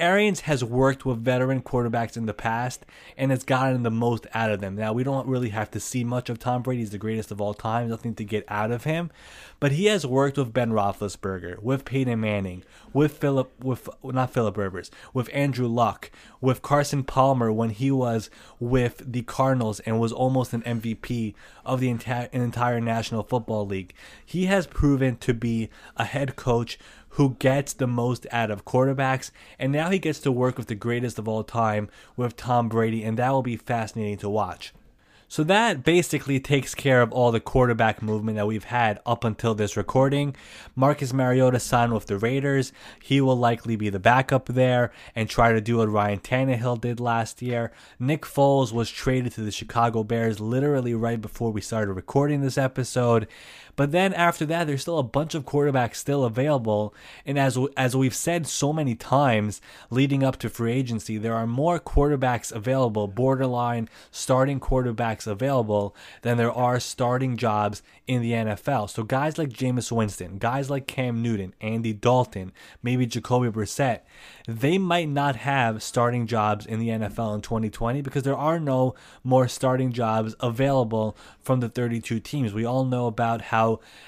Arians 0.00 0.40
has 0.40 0.64
worked 0.64 1.04
with 1.04 1.22
veteran 1.22 1.62
quarterbacks 1.62 2.16
in 2.16 2.26
the 2.26 2.34
past 2.34 2.86
and 3.16 3.30
has 3.30 3.44
gotten 3.44 3.82
the 3.82 3.90
most 3.90 4.26
out 4.34 4.50
of 4.50 4.60
them. 4.60 4.74
Now, 4.74 4.92
we 4.92 5.04
don't 5.04 5.28
really 5.28 5.50
have 5.50 5.70
to 5.72 5.80
see 5.80 6.02
much 6.02 6.30
of 6.30 6.38
Tom 6.38 6.62
Brady. 6.62 6.80
He's 6.80 6.90
the 6.90 6.98
greatest 6.98 7.30
of 7.30 7.40
all 7.40 7.54
time. 7.54 7.88
Nothing 7.88 8.14
to 8.14 8.24
get 8.24 8.44
out 8.48 8.70
of 8.70 8.84
him. 8.84 9.10
But 9.60 9.72
he 9.72 9.86
has 9.86 10.06
worked 10.06 10.38
with 10.38 10.54
Ben 10.54 10.70
Roethlisberger, 10.70 11.62
with 11.62 11.84
Peyton 11.84 12.18
Manning, 12.18 12.64
with 12.94 13.18
Philip, 13.18 13.52
with 13.62 13.88
not 14.02 14.32
Philip 14.32 14.56
Rivers, 14.56 14.90
with 15.12 15.28
Andrew 15.34 15.68
Luck, 15.68 16.10
with 16.40 16.62
Carson 16.62 17.04
Palmer 17.04 17.52
when 17.52 17.70
he 17.70 17.90
was 17.90 18.30
with 18.58 19.02
the 19.06 19.22
Cardinals 19.22 19.80
and 19.80 20.00
was 20.00 20.12
almost 20.12 20.54
an 20.54 20.62
MVP 20.62 21.34
of 21.64 21.80
the 21.80 21.90
entire, 21.90 22.30
entire 22.32 22.80
National 22.80 23.22
Football 23.22 23.66
League. 23.66 23.92
He 24.24 24.46
has 24.46 24.66
proven 24.66 25.16
to 25.18 25.34
be 25.34 25.68
a 25.96 26.04
head 26.04 26.36
coach 26.36 26.78
who 27.10 27.36
gets 27.38 27.72
the 27.72 27.86
most 27.86 28.26
out 28.30 28.50
of 28.50 28.64
quarterbacks, 28.64 29.30
and 29.58 29.72
now 29.72 29.90
he 29.90 29.98
gets 29.98 30.20
to 30.20 30.32
work 30.32 30.56
with 30.56 30.68
the 30.68 30.74
greatest 30.74 31.18
of 31.18 31.28
all 31.28 31.44
time 31.44 31.88
with 32.16 32.36
Tom 32.36 32.68
Brady, 32.68 33.02
and 33.04 33.18
that 33.18 33.30
will 33.30 33.42
be 33.42 33.56
fascinating 33.56 34.18
to 34.18 34.28
watch. 34.28 34.72
So 35.30 35.44
that 35.44 35.84
basically 35.84 36.40
takes 36.40 36.74
care 36.74 37.00
of 37.00 37.12
all 37.12 37.30
the 37.30 37.38
quarterback 37.38 38.02
movement 38.02 38.36
that 38.36 38.48
we've 38.48 38.64
had 38.64 38.98
up 39.06 39.22
until 39.22 39.54
this 39.54 39.76
recording. 39.76 40.34
Marcus 40.74 41.12
Mariota 41.12 41.60
signed 41.60 41.94
with 41.94 42.06
the 42.06 42.18
Raiders. 42.18 42.72
He 43.00 43.20
will 43.20 43.36
likely 43.36 43.76
be 43.76 43.90
the 43.90 44.00
backup 44.00 44.46
there 44.46 44.90
and 45.14 45.28
try 45.28 45.52
to 45.52 45.60
do 45.60 45.76
what 45.76 45.88
Ryan 45.88 46.18
Tannehill 46.18 46.80
did 46.80 46.98
last 46.98 47.42
year. 47.42 47.70
Nick 48.00 48.22
Foles 48.22 48.72
was 48.72 48.90
traded 48.90 49.30
to 49.34 49.42
the 49.42 49.52
Chicago 49.52 50.02
Bears 50.02 50.40
literally 50.40 50.94
right 50.94 51.20
before 51.20 51.52
we 51.52 51.60
started 51.60 51.92
recording 51.92 52.40
this 52.40 52.58
episode. 52.58 53.28
But 53.76 53.92
then 53.92 54.12
after 54.14 54.44
that, 54.46 54.66
there's 54.66 54.82
still 54.82 54.98
a 54.98 55.02
bunch 55.02 55.34
of 55.34 55.44
quarterbacks 55.44 55.96
still 55.96 56.24
available. 56.24 56.94
And 57.24 57.38
as 57.38 57.58
as 57.76 57.96
we've 57.96 58.14
said 58.14 58.46
so 58.46 58.72
many 58.72 58.94
times 58.94 59.60
leading 59.90 60.22
up 60.22 60.36
to 60.38 60.48
free 60.48 60.72
agency, 60.72 61.18
there 61.18 61.34
are 61.34 61.46
more 61.46 61.78
quarterbacks 61.78 62.52
available, 62.52 63.06
borderline 63.08 63.88
starting 64.10 64.60
quarterbacks 64.60 65.26
available 65.26 65.94
than 66.22 66.36
there 66.36 66.52
are 66.52 66.80
starting 66.80 67.36
jobs 67.36 67.82
in 68.06 68.22
the 68.22 68.32
NFL. 68.32 68.90
So 68.90 69.02
guys 69.04 69.38
like 69.38 69.50
Jameis 69.50 69.92
Winston, 69.92 70.38
guys 70.38 70.68
like 70.68 70.86
Cam 70.86 71.22
Newton, 71.22 71.54
Andy 71.60 71.92
Dalton, 71.92 72.52
maybe 72.82 73.06
Jacoby 73.06 73.50
Brissett, 73.50 74.00
they 74.48 74.78
might 74.78 75.08
not 75.08 75.36
have 75.36 75.82
starting 75.82 76.26
jobs 76.26 76.66
in 76.66 76.80
the 76.80 76.88
NFL 76.88 77.36
in 77.36 77.40
2020 77.40 78.02
because 78.02 78.24
there 78.24 78.36
are 78.36 78.58
no 78.58 78.94
more 79.22 79.46
starting 79.46 79.92
jobs 79.92 80.34
available 80.40 81.16
from 81.40 81.60
the 81.60 81.68
32 81.68 82.18
teams. 82.20 82.52
We 82.52 82.64
all 82.64 82.84
know 82.84 83.06
about 83.06 83.42
how 83.42 83.59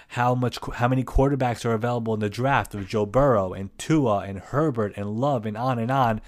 how 0.09 0.35
much 0.35 0.59
how 0.75 0.89
many 0.89 1.05
quarterbacks 1.05 1.65
are 1.65 1.75
available 1.75 2.15
in 2.15 2.21
the 2.21 2.29
draft 2.29 2.75
with 2.75 2.89
Joe 2.89 3.07
Burrow 3.07 3.53
and 3.53 3.77
Tua 3.79 4.19
and 4.21 4.39
Herbert 4.39 4.93
and 4.97 5.11
Love 5.11 5.47
and 5.47 5.57
on 5.57 5.79
and 5.79 5.91
on. 5.91 6.21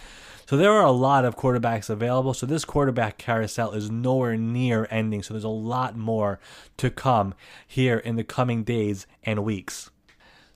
So 0.46 0.56
there 0.56 0.72
are 0.72 0.84
a 0.84 0.90
lot 0.90 1.24
of 1.24 1.36
quarterbacks 1.36 1.88
available. 1.88 2.34
So 2.34 2.44
this 2.46 2.64
quarterback 2.64 3.16
carousel 3.16 3.72
is 3.72 3.90
nowhere 3.90 4.36
near 4.36 4.86
ending. 4.90 5.22
So 5.22 5.32
there's 5.32 5.44
a 5.44 5.48
lot 5.48 5.96
more 5.96 6.38
to 6.76 6.90
come 6.90 7.34
here 7.66 7.96
in 7.96 8.16
the 8.16 8.24
coming 8.24 8.62
days 8.62 9.06
and 9.22 9.42
weeks. 9.42 9.90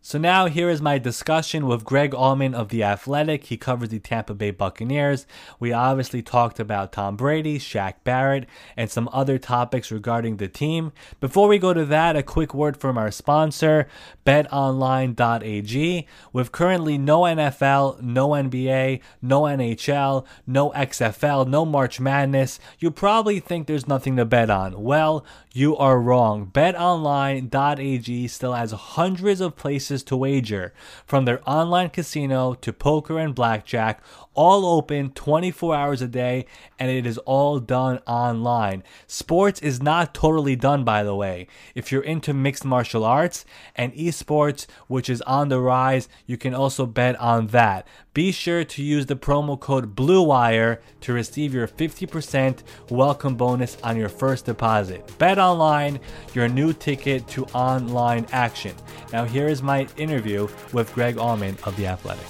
So 0.00 0.16
now 0.16 0.46
here 0.46 0.70
is 0.70 0.80
my 0.80 0.98
discussion 0.98 1.66
with 1.66 1.84
Greg 1.84 2.12
Auman 2.12 2.54
of 2.54 2.68
The 2.68 2.84
Athletic. 2.84 3.44
He 3.44 3.56
covers 3.56 3.88
the 3.88 3.98
Tampa 3.98 4.32
Bay 4.32 4.52
Buccaneers. 4.52 5.26
We 5.58 5.72
obviously 5.72 6.22
talked 6.22 6.60
about 6.60 6.92
Tom 6.92 7.16
Brady, 7.16 7.58
Shaq 7.58 7.94
Barrett, 8.04 8.46
and 8.76 8.88
some 8.88 9.10
other 9.12 9.38
topics 9.38 9.90
regarding 9.90 10.36
the 10.36 10.46
team. 10.46 10.92
Before 11.20 11.48
we 11.48 11.58
go 11.58 11.74
to 11.74 11.84
that, 11.86 12.14
a 12.14 12.22
quick 12.22 12.54
word 12.54 12.76
from 12.76 12.96
our 12.96 13.10
sponsor, 13.10 13.88
betonline.ag. 14.24 16.06
With 16.32 16.52
currently 16.52 16.96
no 16.96 17.22
NFL, 17.22 18.00
no 18.00 18.28
NBA, 18.28 19.00
no 19.20 19.42
NHL, 19.42 20.24
no 20.46 20.70
XFL, 20.70 21.48
no 21.48 21.66
March 21.66 21.98
Madness, 21.98 22.60
you 22.78 22.92
probably 22.92 23.40
think 23.40 23.66
there's 23.66 23.88
nothing 23.88 24.16
to 24.16 24.24
bet 24.24 24.48
on. 24.48 24.80
Well, 24.80 25.26
you 25.52 25.76
are 25.76 26.00
wrong. 26.00 26.46
BetOnline.ag 26.46 28.28
still 28.28 28.52
has 28.52 28.70
hundreds 28.70 29.40
of 29.40 29.56
places 29.56 29.87
to 29.88 30.16
wager, 30.16 30.72
from 31.06 31.24
their 31.24 31.40
online 31.48 31.90
casino 31.90 32.54
to 32.54 32.72
poker 32.72 33.18
and 33.18 33.34
blackjack, 33.34 34.02
all 34.34 34.64
open 34.64 35.10
24 35.10 35.74
hours 35.74 36.00
a 36.00 36.06
day, 36.06 36.46
and 36.78 36.90
it 36.90 37.06
is 37.06 37.18
all 37.18 37.58
done 37.58 37.98
online. 38.06 38.84
Sports 39.06 39.60
is 39.60 39.82
not 39.82 40.14
totally 40.14 40.54
done, 40.54 40.84
by 40.84 41.02
the 41.02 41.14
way. 41.14 41.48
If 41.74 41.90
you're 41.90 42.02
into 42.02 42.32
mixed 42.32 42.64
martial 42.64 43.04
arts 43.04 43.44
and 43.74 43.92
esports, 43.94 44.66
which 44.86 45.10
is 45.10 45.22
on 45.22 45.48
the 45.48 45.60
rise, 45.60 46.08
you 46.26 46.36
can 46.36 46.54
also 46.54 46.86
bet 46.86 47.18
on 47.18 47.48
that. 47.48 47.88
Be 48.14 48.32
sure 48.32 48.64
to 48.64 48.82
use 48.82 49.06
the 49.06 49.16
promo 49.16 49.58
code 49.58 49.94
BLUEWIRE 49.94 50.80
to 51.02 51.12
receive 51.12 51.54
your 51.54 51.68
50% 51.68 52.62
welcome 52.90 53.36
bonus 53.36 53.76
on 53.82 53.96
your 53.96 54.08
first 54.08 54.44
deposit. 54.44 55.16
Bet 55.18 55.38
online, 55.38 56.00
your 56.34 56.48
new 56.48 56.72
ticket 56.72 57.26
to 57.28 57.44
online 57.46 58.26
action. 58.32 58.74
Now, 59.12 59.24
here 59.24 59.46
is 59.46 59.62
my 59.62 59.77
interview 59.96 60.48
with 60.72 60.92
Greg 60.94 61.16
Auman 61.16 61.60
of 61.66 61.76
The 61.76 61.86
Athletic. 61.86 62.26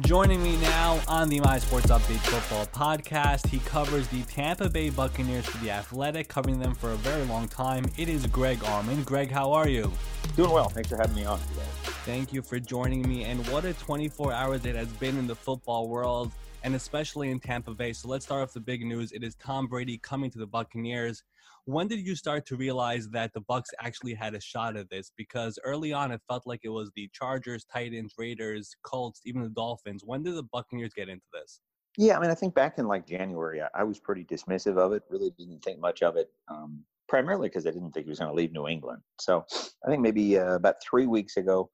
Joining 0.00 0.42
me 0.42 0.56
now 0.58 1.00
on 1.08 1.30
the 1.30 1.40
My 1.40 1.58
Sports 1.58 1.86
Update 1.86 2.20
Football 2.20 2.66
podcast, 2.66 3.46
he 3.48 3.58
covers 3.60 4.06
the 4.08 4.22
Tampa 4.24 4.68
Bay 4.68 4.90
Buccaneers 4.90 5.46
for 5.46 5.56
the 5.64 5.70
Athletic, 5.70 6.28
covering 6.28 6.60
them 6.60 6.74
for 6.74 6.90
a 6.90 6.96
very 6.96 7.24
long 7.24 7.48
time. 7.48 7.86
It 7.96 8.08
is 8.08 8.26
Greg 8.26 8.58
Auman. 8.58 9.04
Greg, 9.04 9.30
how 9.30 9.50
are 9.50 9.66
you? 9.66 9.90
Doing 10.36 10.50
well. 10.50 10.68
Thanks 10.68 10.90
for 10.90 10.96
having 10.96 11.16
me 11.16 11.24
on 11.24 11.40
today. 11.40 11.62
Thank 12.04 12.34
you 12.34 12.42
for 12.42 12.60
joining 12.60 13.08
me. 13.08 13.24
And 13.24 13.44
what 13.48 13.64
a 13.64 13.72
24 13.72 14.32
hours 14.32 14.66
it 14.66 14.76
has 14.76 14.88
been 14.88 15.16
in 15.18 15.26
the 15.26 15.34
football 15.34 15.88
world, 15.88 16.32
and 16.62 16.74
especially 16.74 17.30
in 17.30 17.40
Tampa 17.40 17.72
Bay. 17.72 17.94
So 17.94 18.08
let's 18.08 18.26
start 18.26 18.42
off 18.42 18.52
the 18.52 18.60
big 18.60 18.84
news. 18.84 19.12
It 19.12 19.24
is 19.24 19.34
Tom 19.36 19.66
Brady 19.66 19.96
coming 19.98 20.30
to 20.30 20.38
the 20.38 20.46
Buccaneers 20.46 21.22
when 21.68 21.86
did 21.86 22.06
you 22.06 22.16
start 22.16 22.46
to 22.46 22.56
realize 22.56 23.10
that 23.10 23.30
the 23.34 23.42
Bucks 23.42 23.68
actually 23.78 24.14
had 24.14 24.34
a 24.34 24.40
shot 24.40 24.74
at 24.78 24.88
this? 24.88 25.12
Because 25.18 25.58
early 25.64 25.92
on, 25.92 26.10
it 26.12 26.22
felt 26.26 26.46
like 26.46 26.60
it 26.62 26.70
was 26.70 26.90
the 26.96 27.10
Chargers, 27.12 27.66
Titans, 27.70 28.14
Raiders, 28.16 28.74
Colts, 28.84 29.20
even 29.26 29.42
the 29.42 29.50
Dolphins. 29.50 30.02
When 30.02 30.22
did 30.22 30.34
the 30.34 30.44
Buccaneers 30.44 30.94
get 30.94 31.10
into 31.10 31.26
this? 31.30 31.60
Yeah, 31.98 32.16
I 32.16 32.20
mean, 32.20 32.30
I 32.30 32.34
think 32.34 32.54
back 32.54 32.78
in 32.78 32.86
like 32.86 33.06
January, 33.06 33.60
I, 33.60 33.68
I 33.74 33.84
was 33.84 34.00
pretty 34.00 34.24
dismissive 34.24 34.78
of 34.78 34.92
it. 34.92 35.02
Really 35.10 35.30
didn't 35.38 35.62
think 35.62 35.78
much 35.78 36.02
of 36.02 36.16
it, 36.16 36.30
um, 36.50 36.82
primarily 37.06 37.48
because 37.48 37.66
I 37.66 37.70
didn't 37.70 37.92
think 37.92 38.06
he 38.06 38.10
was 38.10 38.18
going 38.18 38.30
to 38.30 38.34
leave 38.34 38.52
New 38.52 38.66
England. 38.66 39.02
So 39.20 39.44
I 39.84 39.90
think 39.90 40.00
maybe 40.00 40.38
uh, 40.38 40.54
about 40.54 40.76
three 40.82 41.06
weeks 41.06 41.36
ago 41.36 41.68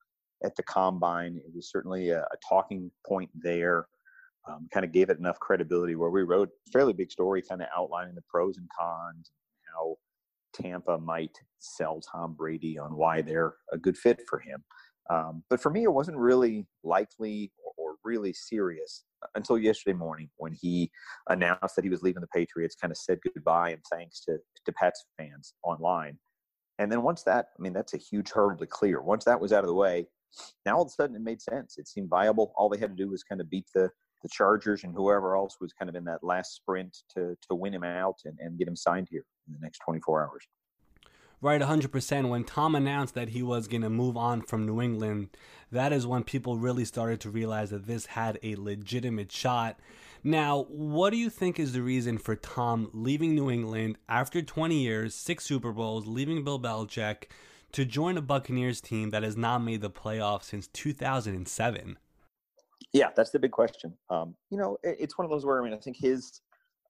at 0.44 0.56
the 0.56 0.64
combine, 0.64 1.36
it 1.36 1.54
was 1.54 1.70
certainly 1.70 2.10
a, 2.10 2.22
a 2.22 2.36
talking 2.48 2.90
point 3.06 3.30
there. 3.32 3.86
Um, 4.48 4.66
kind 4.74 4.84
of 4.84 4.90
gave 4.90 5.08
it 5.08 5.18
enough 5.18 5.38
credibility 5.38 5.94
where 5.94 6.10
we 6.10 6.22
wrote 6.22 6.50
fairly 6.72 6.92
big 6.92 7.12
story, 7.12 7.42
kind 7.42 7.62
of 7.62 7.68
outlining 7.74 8.16
the 8.16 8.24
pros 8.28 8.58
and 8.58 8.68
cons, 8.78 9.30
Tampa 10.54 10.98
might 10.98 11.36
sell 11.58 12.00
Tom 12.00 12.34
Brady 12.34 12.78
on 12.78 12.96
why 12.96 13.22
they're 13.22 13.54
a 13.72 13.78
good 13.78 13.96
fit 13.96 14.22
for 14.28 14.38
him. 14.38 14.62
Um, 15.10 15.42
but 15.50 15.60
for 15.60 15.70
me, 15.70 15.84
it 15.84 15.92
wasn't 15.92 16.16
really 16.16 16.66
likely 16.82 17.52
or, 17.64 17.72
or, 17.76 17.94
really 18.04 18.32
serious 18.32 19.04
until 19.34 19.58
yesterday 19.58 19.96
morning 19.96 20.30
when 20.36 20.52
he 20.52 20.90
announced 21.28 21.76
that 21.76 21.84
he 21.84 21.90
was 21.90 22.02
leaving 22.02 22.22
the 22.22 22.28
Patriots, 22.34 22.74
kind 22.74 22.90
of 22.90 22.96
said 22.96 23.18
goodbye 23.22 23.70
and 23.70 23.82
thanks 23.92 24.20
to, 24.24 24.38
to 24.64 24.72
Pats 24.72 25.04
fans 25.18 25.54
online. 25.62 26.18
And 26.78 26.90
then 26.90 27.02
once 27.02 27.22
that, 27.24 27.46
I 27.58 27.62
mean, 27.62 27.72
that's 27.72 27.94
a 27.94 27.98
huge 27.98 28.30
hurdle 28.30 28.58
to 28.58 28.66
clear. 28.66 29.02
Once 29.02 29.24
that 29.24 29.40
was 29.40 29.52
out 29.52 29.64
of 29.64 29.68
the 29.68 29.74
way, 29.74 30.06
now 30.66 30.76
all 30.76 30.82
of 30.82 30.88
a 30.88 30.90
sudden 30.90 31.16
it 31.16 31.22
made 31.22 31.40
sense. 31.40 31.78
It 31.78 31.88
seemed 31.88 32.08
viable. 32.08 32.52
All 32.56 32.68
they 32.68 32.78
had 32.78 32.96
to 32.96 33.02
do 33.02 33.10
was 33.10 33.22
kind 33.22 33.40
of 33.40 33.50
beat 33.50 33.66
the 33.74 33.90
the 34.24 34.28
Chargers 34.30 34.84
and 34.84 34.94
whoever 34.94 35.36
else 35.36 35.58
was 35.60 35.72
kind 35.74 35.88
of 35.88 35.94
in 35.94 36.04
that 36.04 36.24
last 36.24 36.56
sprint 36.56 37.02
to 37.14 37.36
to 37.48 37.54
win 37.54 37.74
him 37.74 37.84
out 37.84 38.16
and, 38.24 38.38
and 38.40 38.58
get 38.58 38.66
him 38.66 38.74
signed 38.74 39.06
here 39.10 39.24
in 39.46 39.52
the 39.52 39.60
next 39.60 39.78
24 39.84 40.24
hours. 40.24 40.48
Right, 41.40 41.60
100%. 41.60 42.30
When 42.30 42.44
Tom 42.44 42.74
announced 42.74 43.14
that 43.14 43.28
he 43.28 43.42
was 43.42 43.68
going 43.68 43.82
to 43.82 43.90
move 43.90 44.16
on 44.16 44.40
from 44.40 44.64
New 44.64 44.80
England, 44.80 45.28
that 45.70 45.92
is 45.92 46.06
when 46.06 46.24
people 46.24 46.56
really 46.56 46.86
started 46.86 47.20
to 47.20 47.28
realize 47.28 47.68
that 47.68 47.86
this 47.86 48.06
had 48.06 48.38
a 48.42 48.56
legitimate 48.56 49.30
shot. 49.30 49.78
Now, 50.22 50.62
what 50.70 51.10
do 51.10 51.18
you 51.18 51.28
think 51.28 51.60
is 51.60 51.74
the 51.74 51.82
reason 51.82 52.16
for 52.16 52.34
Tom 52.34 52.88
leaving 52.94 53.34
New 53.34 53.50
England 53.50 53.98
after 54.08 54.40
20 54.40 54.82
years, 54.82 55.14
six 55.14 55.44
Super 55.44 55.70
Bowls, 55.70 56.06
leaving 56.06 56.44
Bill 56.44 56.58
Belichick 56.58 57.24
to 57.72 57.84
join 57.84 58.16
a 58.16 58.22
Buccaneers 58.22 58.80
team 58.80 59.10
that 59.10 59.22
has 59.22 59.36
not 59.36 59.58
made 59.58 59.82
the 59.82 59.90
playoffs 59.90 60.44
since 60.44 60.66
2007? 60.68 61.98
Yeah, 62.94 63.10
that's 63.14 63.30
the 63.30 63.40
big 63.40 63.50
question. 63.50 63.92
Um, 64.08 64.36
you 64.50 64.56
know, 64.56 64.78
it, 64.84 64.96
it's 65.00 65.18
one 65.18 65.24
of 65.24 65.30
those 65.30 65.44
where 65.44 65.60
I 65.60 65.64
mean, 65.64 65.74
I 65.74 65.78
think 65.78 65.96
his 65.98 66.40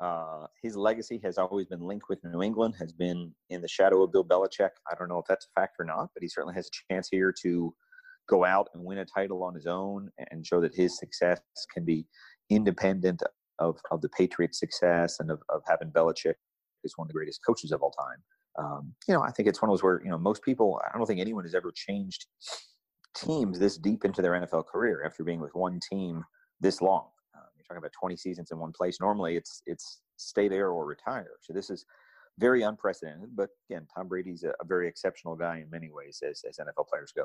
uh, 0.00 0.46
his 0.62 0.76
legacy 0.76 1.18
has 1.24 1.38
always 1.38 1.66
been 1.66 1.80
linked 1.80 2.10
with 2.10 2.22
New 2.22 2.42
England, 2.42 2.74
has 2.78 2.92
been 2.92 3.32
in 3.48 3.62
the 3.62 3.68
shadow 3.68 4.02
of 4.02 4.12
Bill 4.12 4.24
Belichick. 4.24 4.70
I 4.90 4.94
don't 4.98 5.08
know 5.08 5.18
if 5.18 5.24
that's 5.26 5.46
a 5.46 5.60
fact 5.60 5.76
or 5.78 5.84
not, 5.86 6.10
but 6.12 6.22
he 6.22 6.28
certainly 6.28 6.54
has 6.54 6.68
a 6.68 6.92
chance 6.92 7.08
here 7.10 7.32
to 7.42 7.74
go 8.28 8.44
out 8.44 8.68
and 8.74 8.84
win 8.84 8.98
a 8.98 9.04
title 9.04 9.42
on 9.42 9.54
his 9.54 9.66
own 9.66 10.10
and 10.30 10.46
show 10.46 10.60
that 10.60 10.74
his 10.74 10.98
success 10.98 11.40
can 11.72 11.84
be 11.84 12.06
independent 12.50 13.22
of, 13.58 13.78
of 13.90 14.00
the 14.02 14.08
Patriots' 14.10 14.58
success 14.58 15.20
and 15.20 15.30
of, 15.30 15.40
of 15.48 15.62
having 15.66 15.90
Belichick 15.90 16.34
as 16.84 16.92
one 16.96 17.06
of 17.06 17.08
the 17.08 17.14
greatest 17.14 17.40
coaches 17.46 17.72
of 17.72 17.82
all 17.82 17.92
time. 17.92 18.18
Um, 18.58 18.94
you 19.08 19.14
know, 19.14 19.22
I 19.22 19.30
think 19.30 19.48
it's 19.48 19.62
one 19.62 19.70
of 19.70 19.72
those 19.72 19.82
where, 19.82 20.02
you 20.04 20.10
know, 20.10 20.18
most 20.18 20.42
people, 20.42 20.80
I 20.92 20.96
don't 20.96 21.06
think 21.06 21.20
anyone 21.20 21.44
has 21.44 21.54
ever 21.54 21.72
changed 21.74 22.26
teams 23.14 23.58
this 23.58 23.76
deep 23.76 24.04
into 24.04 24.22
their 24.22 24.32
NFL 24.32 24.66
career 24.66 25.02
after 25.04 25.24
being 25.24 25.40
with 25.40 25.54
one 25.54 25.80
team 25.80 26.24
this 26.60 26.80
long. 26.80 27.08
Uh, 27.34 27.40
you're 27.56 27.64
talking 27.64 27.78
about 27.78 27.92
20 27.98 28.16
seasons 28.16 28.50
in 28.50 28.58
one 28.58 28.72
place. 28.72 29.00
Normally, 29.00 29.36
it's 29.36 29.62
it's 29.66 30.00
stay 30.16 30.48
there 30.48 30.70
or 30.70 30.84
retire. 30.86 31.32
So 31.40 31.52
this 31.52 31.70
is 31.70 31.84
very 32.38 32.62
unprecedented. 32.62 33.34
But 33.34 33.50
again, 33.68 33.86
Tom 33.94 34.08
Brady's 34.08 34.44
a, 34.44 34.50
a 34.60 34.64
very 34.64 34.88
exceptional 34.88 35.36
guy 35.36 35.58
in 35.58 35.70
many 35.70 35.90
ways, 35.90 36.22
as, 36.28 36.42
as 36.48 36.58
NFL 36.58 36.88
players 36.88 37.12
go. 37.14 37.24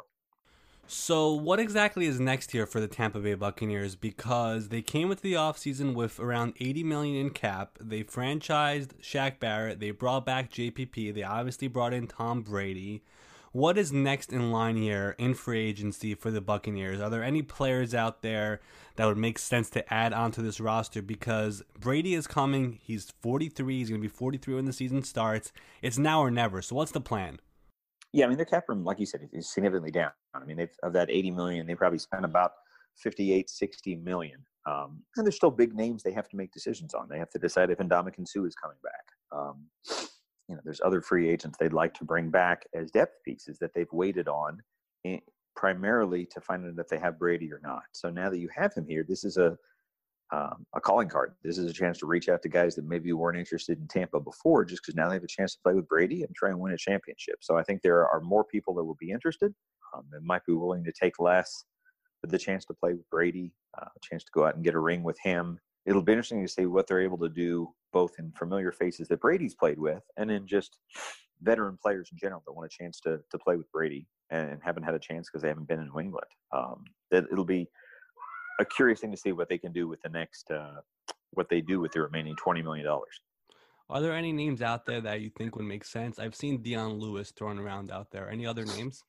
So, 0.91 1.33
what 1.33 1.59
exactly 1.59 2.07
is 2.07 2.19
next 2.19 2.49
here 2.49 2.65
for 2.65 2.79
the 2.79 2.87
Tampa 2.87 3.19
Bay 3.19 3.35
Buccaneers? 3.35 3.95
Because 3.95 4.69
they 4.69 4.81
came 4.81 5.11
into 5.11 5.21
the 5.21 5.33
offseason 5.33 5.93
with 5.93 6.19
around 6.19 6.53
80 6.59 6.83
million 6.83 7.15
in 7.15 7.29
cap. 7.29 7.77
They 7.79 8.03
franchised 8.03 8.99
Shaq 8.99 9.39
Barrett. 9.39 9.79
They 9.79 9.91
brought 9.91 10.25
back 10.25 10.51
JPP. 10.51 11.13
They 11.13 11.21
obviously 11.21 11.67
brought 11.67 11.93
in 11.93 12.07
Tom 12.07 12.41
Brady. 12.41 13.03
What 13.51 13.79
is 13.79 13.91
next 13.91 14.31
in 14.31 14.51
line 14.51 14.77
here 14.77 15.15
in 15.17 15.33
free 15.33 15.67
agency 15.67 16.13
for 16.13 16.29
the 16.29 16.39
Buccaneers? 16.39 17.01
Are 17.01 17.09
there 17.09 17.23
any 17.23 17.41
players 17.41 17.95
out 17.95 18.21
there 18.21 18.61
that 18.95 19.07
would 19.07 19.17
make 19.17 19.39
sense 19.39 19.71
to 19.71 19.93
add 19.93 20.13
onto 20.13 20.43
this 20.43 20.59
roster? 20.59 21.01
Because 21.01 21.63
Brady 21.79 22.13
is 22.13 22.27
coming. 22.27 22.79
He's 22.83 23.11
43. 23.21 23.79
He's 23.79 23.89
going 23.89 24.01
to 24.01 24.07
be 24.07 24.13
43 24.13 24.53
when 24.53 24.65
the 24.65 24.73
season 24.73 25.01
starts. 25.01 25.51
It's 25.81 25.97
now 25.97 26.21
or 26.21 26.29
never. 26.29 26.61
So, 26.61 26.75
what's 26.75 26.91
the 26.91 27.01
plan? 27.01 27.39
Yeah, 28.13 28.25
I 28.25 28.27
mean 28.27 28.37
their 28.37 28.45
cap 28.45 28.65
room, 28.67 28.83
like 28.83 28.99
you 28.99 29.07
said, 29.07 29.27
is 29.33 29.51
significantly 29.51 29.91
down. 29.91 30.11
I 30.35 30.43
mean, 30.45 30.57
they've 30.57 30.69
of 30.83 30.93
that 30.93 31.09
80 31.09 31.31
million, 31.31 31.65
they 31.65 31.75
probably 31.75 31.99
spent 31.99 32.25
about 32.25 32.51
58, 32.97 33.49
60 33.49 33.95
million. 33.95 34.45
Um, 34.67 35.01
and 35.15 35.25
there's 35.25 35.35
still 35.35 35.51
big 35.51 35.75
names 35.75 36.03
they 36.03 36.11
have 36.11 36.29
to 36.29 36.35
make 36.35 36.51
decisions 36.51 36.93
on. 36.93 37.07
They 37.09 37.17
have 37.17 37.29
to 37.31 37.39
decide 37.39 37.71
if 37.71 37.79
Ndamukong 37.79 38.27
Suh 38.27 38.45
is 38.45 38.55
coming 38.55 38.77
back. 38.83 39.05
Um, 39.31 39.65
you 40.49 40.55
know, 40.55 40.61
there's 40.65 40.81
other 40.83 41.01
free 41.01 41.29
agents 41.29 41.57
they'd 41.57 41.73
like 41.73 41.93
to 41.93 42.03
bring 42.03 42.29
back 42.31 42.65
as 42.73 42.89
depth 42.89 43.23
pieces 43.23 43.59
that 43.59 43.71
they've 43.75 43.91
waited 43.91 44.27
on, 44.27 44.59
in, 45.03 45.21
primarily 45.55 46.25
to 46.25 46.41
find 46.41 46.65
out 46.65 46.73
if 46.77 46.87
they 46.87 46.97
have 46.97 47.19
Brady 47.19 47.53
or 47.53 47.61
not. 47.63 47.83
So 47.91 48.09
now 48.09 48.29
that 48.29 48.39
you 48.39 48.49
have 48.55 48.73
him 48.73 48.87
here, 48.87 49.05
this 49.07 49.23
is 49.23 49.37
a 49.37 49.55
um, 50.31 50.65
a 50.75 50.79
calling 50.79 51.09
card. 51.09 51.33
This 51.43 51.57
is 51.57 51.69
a 51.69 51.73
chance 51.73 51.97
to 51.99 52.05
reach 52.05 52.29
out 52.29 52.43
to 52.43 52.49
guys 52.49 52.75
that 52.75 52.85
maybe 52.85 53.11
weren't 53.13 53.39
interested 53.39 53.79
in 53.79 53.87
Tampa 53.87 54.19
before, 54.19 54.63
just 54.63 54.83
because 54.83 54.95
now 54.95 55.07
they 55.07 55.15
have 55.15 55.23
a 55.23 55.27
chance 55.27 55.53
to 55.53 55.59
play 55.63 55.73
with 55.73 55.87
Brady 55.87 56.21
and 56.21 56.35
try 56.35 56.49
and 56.49 56.59
win 56.59 56.73
a 56.73 56.77
championship. 56.77 57.37
So 57.41 57.57
I 57.57 57.63
think 57.63 57.81
there 57.81 58.07
are 58.07 58.21
more 58.21 58.43
people 58.43 58.75
that 58.75 58.83
will 58.83 58.97
be 58.99 59.09
interested 59.09 59.53
um, 59.95 60.03
that 60.11 60.21
might 60.21 60.45
be 60.45 60.53
willing 60.53 60.83
to 60.83 60.91
take 60.91 61.19
less, 61.19 61.65
but 62.21 62.29
the 62.29 62.37
chance 62.37 62.63
to 62.65 62.75
play 62.75 62.93
with 62.93 63.09
Brady, 63.09 63.53
uh, 63.81 63.85
a 63.85 63.99
chance 64.07 64.23
to 64.23 64.31
go 64.31 64.45
out 64.45 64.53
and 64.53 64.63
get 64.63 64.75
a 64.75 64.79
ring 64.79 65.01
with 65.01 65.17
him. 65.23 65.59
It'll 65.85 66.01
be 66.01 66.11
interesting 66.11 66.45
to 66.45 66.51
see 66.51 66.65
what 66.65 66.87
they're 66.87 67.01
able 67.01 67.17
to 67.19 67.29
do, 67.29 67.69
both 67.91 68.11
in 68.19 68.31
familiar 68.31 68.71
faces 68.71 69.07
that 69.07 69.21
Brady's 69.21 69.55
played 69.55 69.79
with, 69.79 70.03
and 70.17 70.29
in 70.29 70.47
just 70.47 70.77
veteran 71.41 71.77
players 71.81 72.09
in 72.11 72.17
general 72.17 72.43
that 72.45 72.53
want 72.53 72.71
a 72.71 72.83
chance 72.83 72.99
to 73.01 73.19
to 73.31 73.37
play 73.37 73.55
with 73.55 73.71
Brady 73.71 74.07
and 74.29 74.59
haven't 74.63 74.83
had 74.83 74.93
a 74.93 74.99
chance 74.99 75.29
because 75.29 75.41
they 75.41 75.47
haven't 75.47 75.67
been 75.67 75.79
in 75.79 75.87
New 75.87 75.99
England. 75.99 76.27
Um, 76.51 76.83
that 77.11 77.25
it'll 77.31 77.45
be 77.45 77.67
a 78.59 78.65
curious 78.65 78.99
thing 78.99 79.11
to 79.11 79.17
see 79.17 79.31
what 79.31 79.49
they 79.49 79.57
can 79.57 79.71
do 79.71 79.87
with 79.87 80.01
the 80.01 80.09
next 80.09 80.51
uh, 80.51 80.81
what 81.31 81.49
they 81.49 81.61
do 81.61 81.79
with 81.79 81.91
the 81.93 82.01
remaining 82.01 82.35
twenty 82.35 82.61
million 82.61 82.85
dollars. 82.85 83.21
Are 83.89 84.01
there 84.01 84.13
any 84.13 84.31
names 84.31 84.61
out 84.61 84.85
there 84.85 85.01
that 85.01 85.21
you 85.21 85.31
think 85.35 85.55
would 85.55 85.65
make 85.65 85.83
sense? 85.83 86.19
I've 86.19 86.35
seen 86.35 86.61
Dion 86.61 86.99
Lewis 86.99 87.31
thrown 87.31 87.57
around 87.57 87.89
out 87.89 88.11
there. 88.11 88.29
Any 88.29 88.45
other 88.45 88.63
names? 88.65 89.03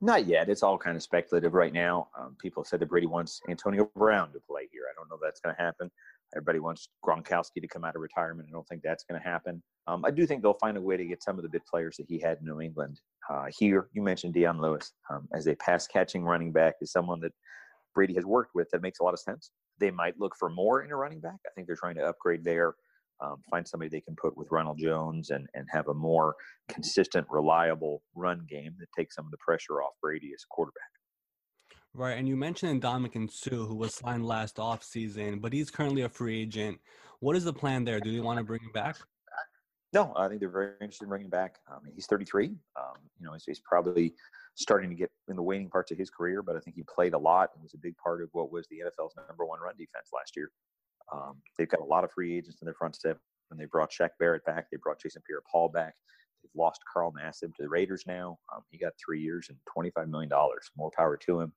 Not 0.00 0.26
yet. 0.26 0.48
It's 0.48 0.62
all 0.62 0.78
kind 0.78 0.96
of 0.96 1.02
speculative 1.02 1.54
right 1.54 1.72
now. 1.72 2.08
Um, 2.18 2.36
people 2.40 2.64
said 2.64 2.78
that 2.80 2.88
Brady 2.88 3.08
wants 3.08 3.40
Antonio 3.48 3.90
Brown 3.96 4.32
to 4.32 4.40
play 4.48 4.68
here. 4.70 4.82
I 4.88 4.94
don't 4.96 5.08
know 5.08 5.16
if 5.16 5.20
that's 5.22 5.40
going 5.40 5.56
to 5.56 5.60
happen. 5.60 5.90
Everybody 6.36 6.60
wants 6.60 6.88
Gronkowski 7.04 7.60
to 7.60 7.66
come 7.66 7.84
out 7.84 7.96
of 7.96 8.02
retirement. 8.02 8.48
I 8.48 8.52
don't 8.52 8.68
think 8.68 8.82
that's 8.82 9.04
going 9.04 9.20
to 9.20 9.28
happen. 9.28 9.62
Um, 9.88 10.04
I 10.04 10.10
do 10.10 10.26
think 10.26 10.42
they'll 10.42 10.54
find 10.54 10.76
a 10.76 10.80
way 10.80 10.96
to 10.96 11.04
get 11.04 11.22
some 11.22 11.36
of 11.36 11.42
the 11.42 11.48
big 11.48 11.64
players 11.64 11.96
that 11.96 12.06
he 12.08 12.20
had 12.20 12.38
in 12.38 12.46
New 12.46 12.60
England 12.60 13.00
uh, 13.28 13.46
here. 13.58 13.88
You 13.92 14.02
mentioned 14.02 14.34
Dion 14.34 14.60
Lewis 14.60 14.92
um, 15.10 15.26
as 15.34 15.48
a 15.48 15.56
pass 15.56 15.86
catching 15.88 16.22
running 16.22 16.52
back 16.52 16.74
is 16.80 16.92
someone 16.92 17.18
that 17.20 17.32
Brady 17.94 18.14
has 18.14 18.24
worked 18.24 18.54
with 18.54 18.68
that 18.70 18.82
makes 18.82 19.00
a 19.00 19.02
lot 19.02 19.14
of 19.14 19.20
sense. 19.20 19.50
They 19.80 19.90
might 19.90 20.20
look 20.20 20.36
for 20.38 20.48
more 20.48 20.82
in 20.82 20.92
a 20.92 20.96
running 20.96 21.20
back. 21.20 21.38
I 21.46 21.50
think 21.54 21.66
they're 21.66 21.76
trying 21.76 21.96
to 21.96 22.04
upgrade 22.04 22.44
there, 22.44 22.74
um, 23.20 23.42
find 23.50 23.66
somebody 23.66 23.88
they 23.88 24.00
can 24.00 24.16
put 24.16 24.36
with 24.36 24.48
Ronald 24.50 24.78
Jones 24.78 25.30
and, 25.30 25.46
and 25.54 25.66
have 25.70 25.88
a 25.88 25.94
more 25.94 26.34
consistent, 26.68 27.26
reliable 27.30 28.02
run 28.14 28.46
game 28.48 28.74
that 28.78 28.88
takes 28.96 29.14
some 29.16 29.24
of 29.24 29.30
the 29.30 29.38
pressure 29.38 29.82
off 29.82 29.94
Brady 30.00 30.32
as 30.34 30.44
quarterback. 30.48 30.90
Right, 31.94 32.18
and 32.18 32.28
you 32.28 32.36
mentioned 32.36 32.82
Ndamukong 32.82 33.30
Suh, 33.30 33.66
who 33.66 33.74
was 33.74 33.94
signed 33.94 34.24
last 34.24 34.56
offseason, 34.56 35.40
but 35.40 35.52
he's 35.52 35.70
currently 35.70 36.02
a 36.02 36.08
free 36.08 36.42
agent. 36.42 36.78
What 37.20 37.34
is 37.34 37.44
the 37.44 37.52
plan 37.52 37.84
there? 37.84 37.98
Do 37.98 38.12
they 38.12 38.20
want 38.20 38.38
to 38.38 38.44
bring 38.44 38.60
him 38.60 38.72
back? 38.72 38.98
No, 39.92 40.12
I 40.16 40.28
think 40.28 40.40
they're 40.40 40.50
very 40.50 40.72
interested 40.80 41.04
in 41.04 41.08
bringing 41.08 41.26
him 41.26 41.30
back. 41.30 41.56
Um, 41.70 41.80
he's 41.94 42.06
33. 42.06 42.48
Um, 42.48 42.54
you 43.18 43.26
know, 43.26 43.32
he's, 43.32 43.44
he's, 43.46 43.60
probably 43.60 44.12
starting 44.54 44.90
to 44.90 44.96
get 44.96 45.10
in 45.28 45.36
the 45.36 45.42
waning 45.42 45.70
parts 45.70 45.90
of 45.90 45.96
his 45.96 46.10
career, 46.10 46.42
but 46.42 46.56
I 46.56 46.60
think 46.60 46.76
he 46.76 46.84
played 46.94 47.14
a 47.14 47.18
lot 47.18 47.50
and 47.54 47.62
was 47.62 47.72
a 47.72 47.78
big 47.78 47.96
part 47.96 48.22
of 48.22 48.28
what 48.32 48.52
was 48.52 48.66
the 48.68 48.76
NFL's 48.84 49.14
number 49.28 49.46
one 49.46 49.60
run 49.60 49.74
defense 49.78 50.10
last 50.12 50.36
year. 50.36 50.50
Um, 51.12 51.36
they've 51.56 51.68
got 51.68 51.80
a 51.80 51.84
lot 51.84 52.04
of 52.04 52.12
free 52.12 52.36
agents 52.36 52.58
in 52.60 52.66
their 52.66 52.74
front 52.74 52.96
seven. 52.96 53.20
And 53.50 53.58
they 53.58 53.64
brought 53.64 53.90
Shaq 53.90 54.10
Barrett 54.18 54.44
back. 54.44 54.66
They 54.70 54.76
brought 54.76 55.00
Jason 55.00 55.22
Pierre-Paul 55.26 55.70
back. 55.70 55.94
They've 56.42 56.50
lost 56.54 56.80
Carl 56.92 57.12
Nassib 57.12 57.54
to 57.54 57.62
the 57.62 57.68
Raiders 57.68 58.04
now. 58.06 58.38
Um, 58.54 58.62
he 58.70 58.78
got 58.78 58.92
three 59.02 59.20
years 59.20 59.48
and 59.48 59.58
$25 59.76 60.08
million. 60.08 60.30
More 60.76 60.90
power 60.94 61.16
to 61.16 61.40
him. 61.40 61.52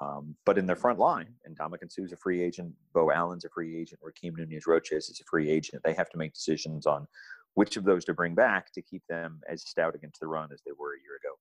Um, 0.00 0.34
but 0.46 0.56
in 0.56 0.66
their 0.66 0.76
front 0.76 0.98
line, 0.98 1.34
and 1.44 1.56
Ndamukong 1.56 1.92
Suh's 1.92 2.12
a 2.12 2.16
free 2.16 2.42
agent, 2.42 2.72
Beau 2.94 3.10
Allen's 3.10 3.44
a 3.44 3.50
free 3.50 3.78
agent, 3.78 4.00
Rakeem 4.00 4.36
Nunez-Roches 4.36 5.10
is 5.10 5.20
a 5.20 5.24
free 5.30 5.50
agent. 5.50 5.82
They 5.84 5.92
have 5.92 6.08
to 6.10 6.18
make 6.18 6.32
decisions 6.32 6.86
on 6.86 7.06
which 7.54 7.76
of 7.76 7.84
those 7.84 8.04
to 8.06 8.14
bring 8.14 8.34
back 8.34 8.72
to 8.72 8.82
keep 8.82 9.02
them 9.08 9.40
as 9.48 9.62
stout 9.68 9.94
against 9.94 10.20
the 10.20 10.26
run 10.26 10.50
as 10.52 10.62
they 10.64 10.72
were 10.78 10.94
a 10.94 11.02
year 11.02 11.16
ago. 11.22 11.36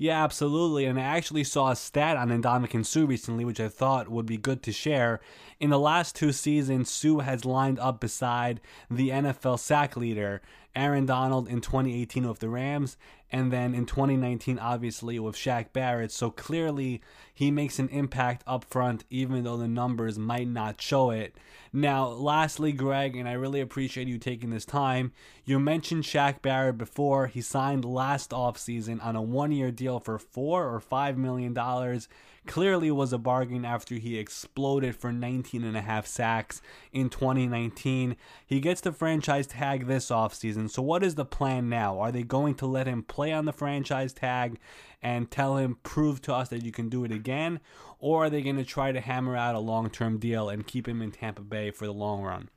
Yeah, 0.00 0.22
absolutely. 0.22 0.84
And 0.84 0.98
I 0.98 1.02
actually 1.02 1.42
saw 1.42 1.70
a 1.70 1.76
stat 1.76 2.16
on 2.16 2.28
Ndamukong 2.28 2.86
Suh 2.86 3.04
recently, 3.04 3.44
which 3.44 3.58
I 3.58 3.68
thought 3.68 4.08
would 4.08 4.26
be 4.26 4.36
good 4.36 4.62
to 4.62 4.72
share. 4.72 5.20
In 5.58 5.70
the 5.70 5.78
last 5.78 6.14
two 6.14 6.30
seasons, 6.30 6.88
Suh 6.88 7.18
has 7.18 7.44
lined 7.44 7.80
up 7.80 7.98
beside 7.98 8.60
the 8.88 9.08
NFL 9.08 9.58
sack 9.58 9.96
leader, 9.96 10.40
Aaron 10.76 11.04
Donald, 11.04 11.48
in 11.48 11.60
2018 11.60 12.28
with 12.28 12.38
the 12.38 12.48
Rams, 12.48 12.96
and 13.30 13.52
then 13.52 13.74
in 13.74 13.84
2019, 13.84 14.58
obviously, 14.58 15.18
with 15.18 15.36
Shaq 15.36 15.72
Barrett. 15.72 16.10
So 16.12 16.30
clearly, 16.30 17.02
he 17.34 17.50
makes 17.50 17.78
an 17.78 17.88
impact 17.90 18.42
up 18.46 18.64
front, 18.64 19.04
even 19.10 19.44
though 19.44 19.56
the 19.58 19.68
numbers 19.68 20.18
might 20.18 20.48
not 20.48 20.80
show 20.80 21.10
it. 21.10 21.36
Now, 21.72 22.06
lastly, 22.06 22.72
Greg, 22.72 23.16
and 23.16 23.28
I 23.28 23.32
really 23.32 23.60
appreciate 23.60 24.08
you 24.08 24.18
taking 24.18 24.50
this 24.50 24.64
time. 24.64 25.12
You 25.44 25.58
mentioned 25.58 26.04
Shaq 26.04 26.40
Barrett 26.40 26.78
before. 26.78 27.26
He 27.26 27.42
signed 27.42 27.84
last 27.84 28.30
offseason 28.30 29.04
on 29.04 29.14
a 29.14 29.22
one 29.22 29.52
year 29.52 29.70
deal 29.70 30.00
for 30.00 30.18
four 30.18 30.72
or 30.72 30.80
five 30.80 31.18
million 31.18 31.52
dollars 31.52 32.08
clearly 32.48 32.90
was 32.90 33.12
a 33.12 33.18
bargain 33.18 33.64
after 33.64 33.94
he 33.94 34.18
exploded 34.18 34.96
for 34.96 35.12
19 35.12 35.62
and 35.62 35.76
a 35.76 35.82
half 35.82 36.06
sacks 36.06 36.60
in 36.92 37.08
2019. 37.08 38.16
He 38.44 38.58
gets 38.58 38.80
the 38.80 38.90
franchise 38.90 39.46
tag 39.46 39.86
this 39.86 40.10
offseason. 40.10 40.68
So 40.68 40.82
what 40.82 41.04
is 41.04 41.14
the 41.14 41.24
plan 41.24 41.68
now? 41.68 42.00
Are 42.00 42.10
they 42.10 42.24
going 42.24 42.56
to 42.56 42.66
let 42.66 42.88
him 42.88 43.04
play 43.04 43.32
on 43.32 43.44
the 43.44 43.52
franchise 43.52 44.12
tag 44.12 44.58
and 45.00 45.30
tell 45.30 45.58
him 45.58 45.78
prove 45.84 46.20
to 46.22 46.34
us 46.34 46.48
that 46.48 46.64
you 46.64 46.72
can 46.72 46.88
do 46.88 47.04
it 47.04 47.12
again 47.12 47.60
or 48.00 48.24
are 48.24 48.30
they 48.30 48.42
going 48.42 48.56
to 48.56 48.64
try 48.64 48.92
to 48.92 49.00
hammer 49.00 49.36
out 49.36 49.54
a 49.54 49.60
long-term 49.60 50.18
deal 50.18 50.48
and 50.48 50.66
keep 50.66 50.88
him 50.88 51.02
in 51.02 51.12
Tampa 51.12 51.42
Bay 51.42 51.70
for 51.70 51.86
the 51.86 51.92
long 51.92 52.22
run? 52.22 52.48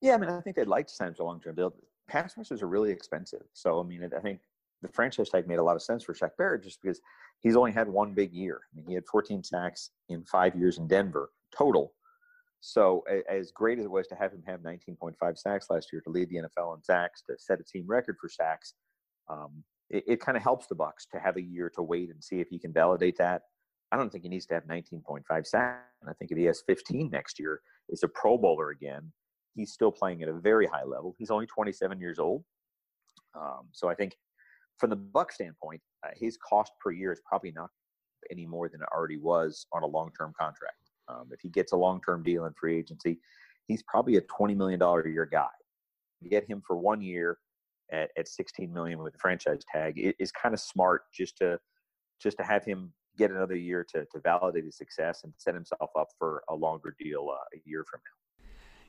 Yeah, 0.00 0.14
I 0.14 0.18
mean, 0.18 0.30
I 0.30 0.40
think 0.40 0.56
they'd 0.56 0.68
like 0.68 0.86
to 0.86 0.94
sign 0.94 1.08
him 1.08 1.14
to 1.14 1.22
a 1.22 1.24
long-term 1.24 1.56
deal. 1.56 1.74
Pass 2.08 2.36
rushers 2.36 2.62
are 2.62 2.68
really 2.68 2.90
expensive. 2.90 3.42
So, 3.52 3.80
I 3.80 3.82
mean, 3.82 4.08
I 4.16 4.20
think 4.20 4.40
the 4.80 4.88
franchise 4.88 5.28
tag 5.28 5.48
made 5.48 5.58
a 5.58 5.62
lot 5.62 5.76
of 5.76 5.82
sense 5.82 6.04
for 6.04 6.14
Shaq 6.14 6.30
Barrett 6.38 6.62
just 6.62 6.80
because 6.80 7.00
he's 7.40 7.56
only 7.56 7.72
had 7.72 7.88
one 7.88 8.14
big 8.14 8.32
year. 8.32 8.60
I 8.72 8.76
mean, 8.76 8.86
he 8.86 8.94
had 8.94 9.06
14 9.10 9.42
sacks 9.42 9.90
in 10.08 10.24
five 10.24 10.56
years 10.56 10.78
in 10.78 10.86
Denver 10.86 11.30
total. 11.56 11.92
So, 12.60 13.04
as 13.30 13.52
great 13.52 13.78
as 13.78 13.84
it 13.84 13.90
was 13.90 14.08
to 14.08 14.16
have 14.16 14.32
him 14.32 14.42
have 14.46 14.60
19.5 14.60 15.38
sacks 15.38 15.66
last 15.70 15.90
year 15.92 16.02
to 16.02 16.10
lead 16.10 16.28
the 16.28 16.36
NFL 16.36 16.76
in 16.76 16.82
sacks, 16.82 17.22
to 17.30 17.36
set 17.38 17.60
a 17.60 17.64
team 17.64 17.84
record 17.86 18.16
for 18.20 18.28
sacks, 18.28 18.74
um, 19.30 19.62
it, 19.90 20.04
it 20.08 20.20
kind 20.20 20.36
of 20.36 20.42
helps 20.42 20.66
the 20.66 20.74
Bucks 20.74 21.06
to 21.12 21.20
have 21.20 21.36
a 21.36 21.42
year 21.42 21.70
to 21.76 21.82
wait 21.82 22.10
and 22.10 22.22
see 22.22 22.40
if 22.40 22.48
he 22.48 22.58
can 22.58 22.72
validate 22.72 23.16
that. 23.18 23.42
I 23.92 23.96
don't 23.96 24.10
think 24.10 24.24
he 24.24 24.28
needs 24.28 24.46
to 24.46 24.54
have 24.54 24.64
19.5 24.64 25.46
sacks. 25.46 25.84
I 26.06 26.12
think 26.14 26.30
if 26.30 26.36
he 26.36 26.44
has 26.44 26.62
15 26.66 27.10
next 27.10 27.38
year, 27.38 27.60
is 27.88 28.02
a 28.02 28.08
Pro 28.08 28.36
Bowler 28.36 28.70
again. 28.70 29.12
He's 29.54 29.72
still 29.72 29.92
playing 29.92 30.22
at 30.22 30.28
a 30.28 30.34
very 30.34 30.66
high 30.66 30.84
level. 30.84 31.14
He's 31.18 31.30
only 31.30 31.46
27 31.46 31.98
years 32.00 32.18
old. 32.18 32.44
Um, 33.34 33.68
so 33.72 33.88
I 33.88 33.94
think 33.94 34.16
from 34.78 34.90
the 34.90 34.96
Buck 34.96 35.32
standpoint, 35.32 35.80
uh, 36.04 36.10
his 36.14 36.36
cost 36.36 36.72
per 36.80 36.90
year 36.90 37.12
is 37.12 37.20
probably 37.26 37.52
not 37.52 37.70
any 38.30 38.46
more 38.46 38.68
than 38.68 38.82
it 38.82 38.88
already 38.94 39.18
was 39.18 39.66
on 39.72 39.82
a 39.82 39.86
long-term 39.86 40.32
contract. 40.38 40.76
Um, 41.08 41.28
if 41.32 41.40
he 41.40 41.48
gets 41.48 41.72
a 41.72 41.76
long 41.76 42.00
term 42.06 42.22
deal 42.22 42.44
in 42.46 42.52
free 42.54 42.78
agency, 42.78 43.18
he's 43.66 43.82
probably 43.84 44.16
a 44.16 44.22
$20 44.22 44.56
million 44.56 44.80
a 44.82 45.08
year 45.08 45.28
guy. 45.30 45.48
Get 46.28 46.44
him 46.44 46.62
for 46.66 46.76
one 46.76 47.00
year 47.00 47.38
at, 47.92 48.10
at 48.18 48.28
16 48.28 48.72
million 48.72 48.98
with 48.98 49.12
the 49.12 49.18
franchise 49.18 49.62
tag 49.72 49.98
it 49.98 50.14
is 50.18 50.30
kind 50.32 50.54
of 50.54 50.60
smart 50.60 51.02
just 51.14 51.36
to 51.38 51.58
just 52.20 52.36
to 52.36 52.44
have 52.44 52.64
him 52.64 52.92
get 53.16 53.30
another 53.30 53.56
year 53.56 53.84
to, 53.92 54.04
to 54.12 54.20
validate 54.22 54.64
his 54.64 54.76
success 54.76 55.22
and 55.24 55.32
set 55.38 55.54
himself 55.54 55.90
up 55.98 56.08
for 56.18 56.42
a 56.50 56.54
longer 56.54 56.94
deal 56.98 57.28
uh, 57.32 57.44
a 57.54 57.60
year 57.64 57.84
from 57.90 58.00
now. 58.04 58.17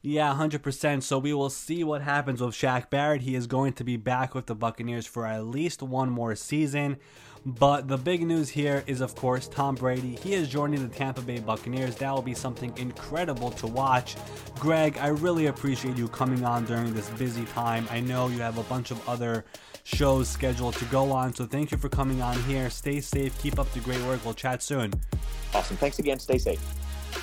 Yeah, 0.02 0.34
100%. 0.34 1.04
So 1.04 1.20
we 1.20 1.34
will 1.34 1.50
see 1.50 1.84
what 1.84 2.02
happens 2.02 2.42
with 2.42 2.56
Shaq 2.56 2.90
Barrett. 2.90 3.22
He 3.22 3.36
is 3.36 3.48
going 3.48 3.74
to 3.74 3.84
be 3.84 3.98
back 3.98 4.34
with 4.34 4.46
the 4.46 4.56
Buccaneers 4.56 5.06
for 5.06 5.26
at 5.26 5.46
least 5.46 5.82
one 5.82 6.10
more 6.10 6.36
season. 6.36 6.98
But 7.46 7.88
the 7.88 7.98
big 7.98 8.26
news 8.26 8.50
here 8.50 8.84
is, 8.86 9.02
of 9.02 9.16
course, 9.16 9.48
Tom 9.48 9.76
Brady. 9.76 10.16
He 10.16 10.34
is 10.34 10.50
joining 10.50 10.88
the 10.88 10.94
Tampa 10.94 11.22
Bay 11.22 11.40
Buccaneers. 11.40 11.96
That 11.96 12.14
will 12.14 12.22
be 12.22 12.34
something 12.34 12.78
incredible 12.78 13.52
to 13.52 13.68
watch. 13.68 14.16
Greg, 14.56 14.98
I 14.98 15.08
really 15.08 15.48
appreciate 15.48 15.98
you 15.98 16.10
coming 16.10 16.44
on 16.44 16.66
during 16.66 16.94
this 16.94 17.10
busy 17.12 17.46
time. 17.46 17.88
I 17.90 18.02
know 18.02 18.28
you 18.28 18.40
have 18.40 18.58
a 18.58 18.64
bunch 18.64 18.92
of 18.92 19.08
other 19.08 19.46
shows 19.84 20.28
scheduled 20.28 20.76
to 20.76 20.86
go 20.86 21.12
on, 21.12 21.34
so 21.34 21.46
thank 21.46 21.72
you 21.72 21.78
for 21.78 21.90
coming 21.90 22.22
on 22.22 22.38
here. 22.44 22.70
Stay 22.70 23.00
safe, 23.00 23.38
keep 23.42 23.58
up 23.58 23.72
the 23.72 23.80
great 23.80 24.02
work. 24.02 24.24
We'll 24.26 24.34
chat 24.34 24.62
soon. 24.62 24.94
Awesome. 25.54 25.78
Thanks 25.78 26.00
again. 26.00 26.20
Stay 26.20 26.38
safe. 26.38 26.62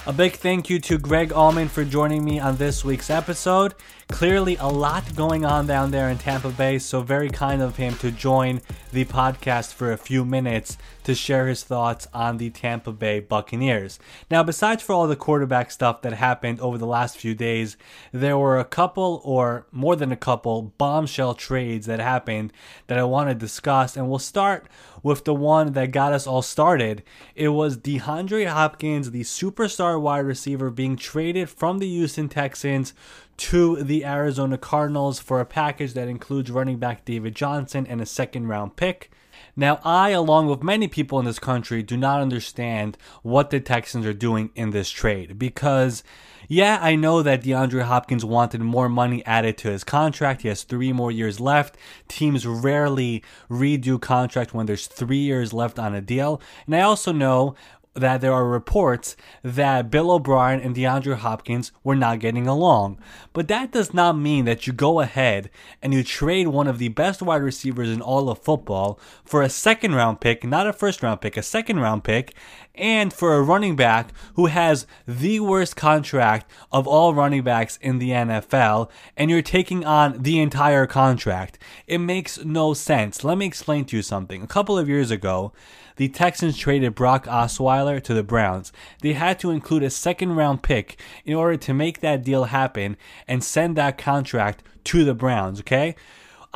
A 0.07 0.13
big 0.13 0.35
thank 0.35 0.71
you 0.71 0.79
to 0.81 0.99
Greg 0.99 1.31
Auman 1.31 1.69
for 1.69 1.85
joining 1.85 2.25
me 2.25 2.39
on 2.39 2.57
this 2.57 2.85
week's 2.85 3.11
episode. 3.11 3.75
Clearly, 4.09 4.57
a 4.57 4.69
lot 4.69 5.17
going 5.17 5.45
on 5.45 5.67
down 5.67 5.91
there 5.91 6.09
in 6.09 6.19
Tampa 6.19 6.51
Bay, 6.51 6.79
so 6.79 7.03
very 7.03 7.29
kind 7.29 7.61
of 7.61 7.77
him 7.77 7.97
to 7.97 8.13
join 8.13 8.61
the 8.93 9.05
podcast 9.05 9.75
for 9.75 9.91
a 9.93 9.97
few 9.97 10.25
minutes 10.25 10.79
to 11.07 11.15
share 11.15 11.47
his 11.47 11.63
thoughts 11.63 12.09
on 12.13 12.39
the 12.39 12.51
Tampa 12.51 12.91
Bay 12.91 13.21
Buccaneers. 13.21 14.01
Now, 14.29 14.43
besides 14.43 14.83
for 14.83 14.93
all 14.93 15.07
the 15.07 15.15
quarterback 15.15 15.71
stuff 15.71 16.03
that 16.03 16.15
happened 16.15 16.59
over 16.59 16.77
the 16.79 16.87
last 16.87 17.17
few 17.17 17.33
days, 17.33 17.77
there 18.11 18.37
were 18.37 18.59
a 18.59 18.65
couple 18.65 19.21
or 19.25 19.69
more 19.71 19.95
than 19.95 20.11
a 20.11 20.17
couple 20.17 20.75
bombshell 20.79 21.35
trades 21.35 21.87
that 21.87 22.01
happened 22.01 22.53
that 22.89 22.99
I 22.99 23.05
want 23.05 23.31
to 23.31 23.37
discuss, 23.37 23.97
and 23.97 24.09
we'll 24.09 24.19
start 24.19 24.67
with 25.01 25.25
the 25.25 25.33
one 25.33 25.75
that 25.75 25.93
got 25.93 26.13
us 26.13 26.27
all 26.27 26.43
started. 26.43 27.05
It 27.37 27.51
was 27.51 27.79
DeAndre 27.79 28.49
Hopkins, 28.49 29.13
the 29.13 29.23
superstar 29.23 30.01
wide 30.01 30.27
receiver, 30.27 30.71
being 30.71 30.97
traded 30.97 31.49
from 31.49 31.79
the 31.79 31.87
Houston 31.87 32.29
Texans 32.29 32.95
to 33.37 33.81
the 33.81 34.05
Arizona 34.05 34.59
Cardinals 34.59 35.21
for 35.21 35.39
a 35.39 35.47
package 35.47 35.95
that 35.95 36.09
includes 36.09 36.51
running 36.51 36.79
back 36.79 37.05
David 37.05 37.37
Johnson 37.37 37.87
and 37.87 38.01
a 38.01 38.07
second 38.07 38.49
round 38.49 38.75
pick. 38.75 39.13
Now, 39.57 39.81
I, 39.85 40.11
along 40.11 40.49
with 40.49 40.63
many 40.63 40.87
people 40.87 41.19
in 41.19 41.25
this 41.25 41.39
country, 41.39 41.83
do 41.83 41.97
not 41.97 42.21
understand 42.21 42.99
what 43.23 43.49
the 43.49 43.59
Texans 43.59 44.05
are 44.05 44.13
doing 44.13 44.51
in 44.55 44.71
this 44.71 44.91
trade 44.91 45.39
because, 45.39 46.05
yeah, 46.47 46.79
I 46.83 46.95
know 46.95 47.23
that 47.23 47.43
DeAndre 47.43 47.85
Hopkins 47.85 48.23
wanted 48.23 48.61
more 48.61 48.91
money 48.91 49.25
added 49.25 49.57
to 49.59 49.71
his 49.71 49.83
contract. 49.83 50.43
He 50.43 50.49
has 50.49 50.63
three 50.63 50.93
more 50.93 51.11
years 51.11 51.41
left. 51.41 51.79
Teams 52.07 52.47
rarely 52.47 53.25
redo 53.51 53.99
contract 53.99 54.53
when 54.53 54.67
there's 54.67 54.87
three 54.87 55.17
years 55.17 55.55
left 55.55 55.79
on 55.79 55.95
a 55.95 56.03
deal. 56.03 56.39
And 56.67 56.77
I 56.77 56.83
also 56.83 57.11
know 57.11 57.55
that 57.97 58.21
there 58.21 58.33
are 58.33 58.47
reports 58.47 59.17
that 59.43 59.91
Bill 59.91 60.11
O'Brien 60.11 60.61
and 60.61 60.77
DeAndre 60.77 61.17
Hopkins 61.17 61.73
were 61.83 61.97
not 61.97 62.21
getting 62.21 62.47
along. 62.47 62.99
But 63.33 63.49
that 63.49 63.73
does 63.73 63.95
not 63.95 64.19
mean 64.19 64.45
that 64.45 64.67
you 64.67 64.73
go 64.73 65.01
ahead 65.01 65.51
and 65.83 65.93
you 65.93 66.05
trade 66.05 66.49
one 66.49 66.69
of 66.69 66.79
the 66.79 66.89
best 66.89 67.23
wide 67.23 67.43
receivers 67.43 67.91
in 67.91 68.01
all 68.01 68.29
of 68.29 68.39
football 68.39 69.01
for 69.25 69.43
a 69.43 69.49
second 69.49 69.95
round 69.95 70.21
pick, 70.21 70.45
not 70.45 70.67
a 70.67 70.73
first 70.73 71.03
round 71.03 71.21
pick, 71.21 71.37
a 71.37 71.43
second 71.43 71.81
round 71.81 72.05
pick, 72.05 72.35
and 72.77 73.13
for 73.13 73.35
a 73.35 73.43
running 73.43 73.77
back 73.77 74.13
who 74.35 74.47
has 74.47 74.87
the 75.07 75.41
worst 75.41 75.77
contract 75.77 76.51
of 76.71 76.87
all 76.87 77.15
running 77.15 77.43
backs 77.43 77.79
in 77.81 77.99
the 77.99 78.11
NFL, 78.11 78.91
and 79.17 79.31
you're 79.31 79.43
taking 79.43 79.85
on 79.85 80.23
the 80.23 80.41
entire 80.41 80.87
contract. 80.87 81.59
It 81.87 81.99
makes 81.99 82.45
no 82.45 82.75
sense. 82.75 83.25
Let 83.25 83.39
me 83.39 83.47
explain 83.47 83.85
to 83.87 83.97
you 83.97 84.03
something. 84.03 84.43
A 84.43 84.47
couple 84.47 84.79
of 84.79 84.89
years 84.89 85.11
ago, 85.11 85.53
the 85.97 86.09
Texans 86.09 86.59
traded 86.59 86.95
Brock 86.95 87.25
Osweiler 87.25 88.03
to 88.03 88.15
the 88.15 88.23
Browns. 88.23 88.73
They 89.01 89.15
had 89.15 89.39
to 89.41 89.51
include 89.51 89.83
a 89.83 89.91
second 89.91 90.37
round 90.37 90.63
pick 90.63 91.01
in 91.25 91.35
order 91.35 91.57
to 91.57 91.75
make 91.75 92.01
that 92.01 92.23
deal 92.23 92.45
happen 92.45 92.97
and 93.27 93.43
send 93.43 93.77
that 93.77 93.99
contract 93.99 94.63
to 94.85 95.05
the 95.05 95.15
Browns, 95.15 95.61
okay? 95.61 95.97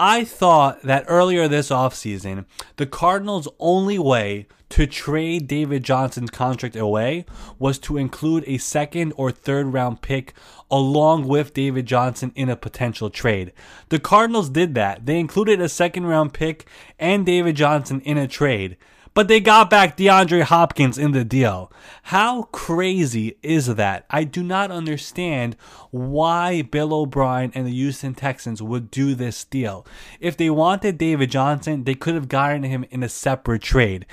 I 0.02 0.24
thought 0.24 0.80
that 0.80 1.04
earlier 1.08 1.46
this 1.46 1.68
offseason, 1.68 2.46
the 2.76 2.86
Cardinals' 2.86 3.48
only 3.58 3.98
way 3.98 4.46
to 4.70 4.86
trade 4.86 5.46
David 5.46 5.84
Johnson's 5.84 6.30
contract 6.30 6.74
away 6.74 7.26
was 7.58 7.78
to 7.80 7.98
include 7.98 8.44
a 8.46 8.56
second 8.56 9.12
or 9.18 9.30
third 9.30 9.74
round 9.74 10.00
pick 10.00 10.32
along 10.70 11.28
with 11.28 11.52
David 11.52 11.84
Johnson 11.84 12.32
in 12.34 12.48
a 12.48 12.56
potential 12.56 13.10
trade. 13.10 13.52
The 13.90 14.00
Cardinals 14.00 14.48
did 14.48 14.74
that. 14.74 15.04
They 15.04 15.20
included 15.20 15.60
a 15.60 15.68
second 15.68 16.06
round 16.06 16.32
pick 16.32 16.66
and 16.98 17.26
David 17.26 17.56
Johnson 17.56 18.00
in 18.00 18.16
a 18.16 18.26
trade 18.26 18.78
but 19.14 19.28
they 19.28 19.40
got 19.40 19.70
back 19.70 19.96
DeAndre 19.96 20.42
Hopkins 20.42 20.98
in 20.98 21.12
the 21.12 21.24
deal. 21.24 21.72
How 22.04 22.44
crazy 22.44 23.36
is 23.42 23.66
that? 23.66 24.06
I 24.10 24.24
do 24.24 24.42
not 24.42 24.70
understand 24.70 25.56
why 25.90 26.62
Bill 26.62 26.94
O'Brien 26.94 27.52
and 27.54 27.66
the 27.66 27.72
Houston 27.72 28.14
Texans 28.14 28.62
would 28.62 28.90
do 28.90 29.14
this 29.14 29.44
deal. 29.44 29.86
If 30.20 30.36
they 30.36 30.50
wanted 30.50 30.98
David 30.98 31.30
Johnson, 31.30 31.84
they 31.84 31.94
could 31.94 32.14
have 32.14 32.28
gotten 32.28 32.62
him 32.62 32.84
in 32.90 33.02
a 33.02 33.08
separate 33.08 33.62
trade. 33.62 34.06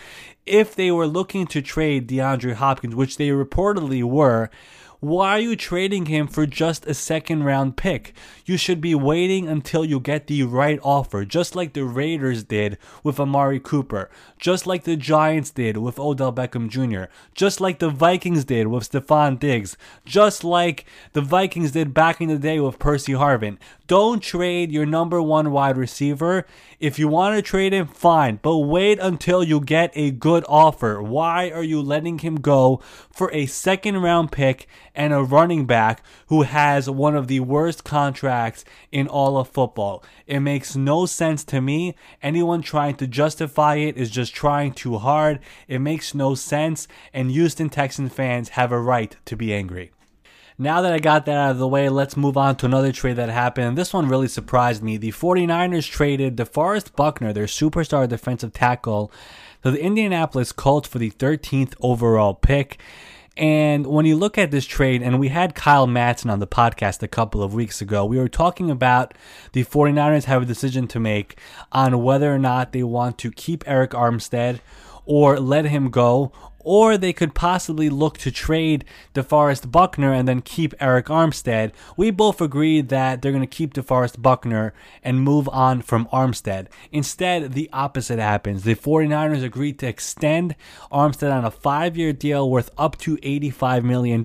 If 0.45 0.75
they 0.75 0.91
were 0.91 1.07
looking 1.07 1.45
to 1.47 1.61
trade 1.61 2.07
DeAndre 2.07 2.53
Hopkins, 2.53 2.95
which 2.95 3.17
they 3.17 3.29
reportedly 3.29 4.03
were, 4.03 4.49
why 4.99 5.31
are 5.33 5.39
you 5.39 5.55
trading 5.55 6.07
him 6.07 6.27
for 6.27 6.47
just 6.47 6.87
a 6.87 6.93
second 6.95 7.43
round 7.43 7.77
pick? 7.77 8.13
You 8.45 8.57
should 8.57 8.81
be 8.81 8.95
waiting 8.95 9.47
until 9.47 9.85
you 9.85 9.99
get 9.99 10.25
the 10.25 10.41
right 10.43 10.79
offer, 10.81 11.23
just 11.23 11.55
like 11.55 11.73
the 11.73 11.83
Raiders 11.83 12.43
did 12.43 12.79
with 13.03 13.19
Amari 13.19 13.59
Cooper, 13.59 14.09
just 14.39 14.65
like 14.65 14.85
the 14.85 14.95
Giants 14.95 15.51
did 15.51 15.77
with 15.77 15.99
Odell 15.99 16.33
Beckham 16.33 16.67
Jr., 16.67 17.11
just 17.35 17.61
like 17.61 17.77
the 17.77 17.89
Vikings 17.89 18.43
did 18.45 18.67
with 18.67 18.89
Stefon 18.89 19.39
Diggs, 19.39 19.77
just 20.03 20.43
like 20.43 20.85
the 21.13 21.21
Vikings 21.21 21.71
did 21.71 21.93
back 21.93 22.19
in 22.19 22.29
the 22.29 22.39
day 22.39 22.59
with 22.59 22.79
Percy 22.79 23.13
Harvin. 23.13 23.57
Don't 23.85 24.21
trade 24.21 24.71
your 24.71 24.85
number 24.85 25.21
one 25.21 25.51
wide 25.51 25.77
receiver. 25.77 26.45
If 26.79 26.99
you 26.99 27.07
want 27.07 27.35
to 27.35 27.41
trade 27.41 27.71
him, 27.71 27.87
fine, 27.87 28.39
but 28.41 28.57
wait 28.57 28.99
until 28.99 29.43
you 29.43 29.61
get 29.61 29.91
a 29.95 30.11
good 30.11 30.43
offer. 30.49 31.01
Why 31.01 31.49
are 31.51 31.63
you 31.63 31.81
letting 31.81 32.19
him 32.19 32.35
go 32.41 32.81
for 33.11 33.31
a 33.31 33.45
second 33.45 33.97
round 34.01 34.31
pick 34.31 34.67
and 34.97 35.13
a 35.13 35.23
running 35.23 35.65
back 35.65 36.03
who 36.27 36.41
has 36.41 36.89
one 36.89 37.15
of 37.15 37.27
the 37.27 37.39
worst 37.39 37.85
contracts 37.85 38.65
in 38.91 39.07
all 39.07 39.37
of 39.37 39.47
football? 39.47 40.03
It 40.25 40.41
makes 40.41 40.75
no 40.75 41.05
sense 41.05 41.45
to 41.45 41.61
me. 41.61 41.95
Anyone 42.21 42.61
trying 42.61 42.95
to 42.95 43.07
justify 43.07 43.75
it 43.75 43.95
is 43.95 44.09
just 44.09 44.33
trying 44.33 44.73
too 44.73 44.97
hard. 44.97 45.39
It 45.69 45.79
makes 45.79 46.13
no 46.13 46.35
sense, 46.35 46.89
and 47.13 47.31
Houston 47.31 47.69
Texans 47.69 48.11
fans 48.11 48.49
have 48.49 48.73
a 48.73 48.81
right 48.81 49.15
to 49.25 49.37
be 49.37 49.53
angry. 49.53 49.91
Now 50.59 50.81
that 50.81 50.91
I 50.91 50.97
got 50.97 51.27
that 51.27 51.37
out 51.37 51.51
of 51.51 51.59
the 51.59 51.67
way, 51.67 51.87
let's 51.87 52.17
move 52.17 52.35
on 52.35 52.55
to 52.55 52.65
another 52.65 52.91
trade 52.91 53.17
that 53.17 53.29
happened. 53.29 53.77
This 53.77 53.93
one 53.93 54.09
really 54.09 54.27
surprised 54.27 54.81
me. 54.81 54.97
The 54.97 55.11
49ers 55.11 55.87
traded 55.87 56.35
DeForest 56.35 56.95
Buckner, 56.95 57.31
their 57.31 57.45
superstar 57.45 58.09
defensive 58.09 58.53
tackle, 58.53 59.11
to 59.61 59.69
the 59.69 59.79
Indianapolis 59.79 60.51
Colts 60.51 60.87
for 60.87 60.97
the 60.97 61.11
13th 61.11 61.75
overall 61.79 62.33
pick. 62.33 62.79
And 63.37 63.85
when 63.85 64.07
you 64.07 64.15
look 64.15 64.39
at 64.39 64.49
this 64.49 64.65
trade, 64.65 65.03
and 65.03 65.19
we 65.19 65.27
had 65.27 65.53
Kyle 65.53 65.85
Madson 65.85 66.31
on 66.31 66.39
the 66.39 66.47
podcast 66.47 67.03
a 67.03 67.07
couple 67.07 67.43
of 67.43 67.53
weeks 67.53 67.81
ago, 67.81 68.03
we 68.03 68.17
were 68.17 68.27
talking 68.27 68.71
about 68.71 69.13
the 69.53 69.63
49ers 69.63 70.23
have 70.23 70.41
a 70.41 70.45
decision 70.45 70.87
to 70.87 70.99
make 70.99 71.37
on 71.71 72.01
whether 72.01 72.33
or 72.33 72.39
not 72.39 72.71
they 72.71 72.81
want 72.81 73.19
to 73.19 73.31
keep 73.31 73.63
Arik 73.65 73.89
Armstead 73.89 74.59
or 75.05 75.39
let 75.39 75.65
him 75.65 75.91
go 75.91 76.31
or 76.67 76.97
they 76.97 77.13
could 77.13 77.33
possibly 77.33 77.89
look 77.89 78.17
to 78.17 78.29
trade 78.29 78.83
DeForest 79.13 79.71
Buckner 79.71 80.11
and 80.11 80.27
then 80.27 80.41
keep 80.41 80.77
Arik 80.79 81.05
Armstead. 81.05 81.71
We 81.95 82.11
both 82.11 82.41
agreed 82.41 82.89
that 82.89 83.21
they're 83.21 83.31
going 83.31 83.39
to 83.41 83.47
keep 83.47 83.73
DeForest 83.73 84.21
Buckner 84.21 84.73
and 85.01 85.21
move 85.21 85.47
on 85.47 85.81
from 85.81 86.07
Armstead. 86.11 86.67
Instead, 86.91 87.53
the 87.53 87.69
opposite 87.71 88.19
happens. 88.19 88.63
The 88.63 88.75
49ers 88.75 89.45
agreed 89.45 89.79
to 89.79 89.87
extend 89.87 90.55
Armstead 90.91 91.33
on 91.33 91.45
a 91.45 91.51
five 91.51 91.95
year 91.95 92.11
deal 92.11 92.49
worth 92.51 92.69
up 92.77 92.97
to 92.97 93.15
$85 93.15 93.83
million, 93.83 94.21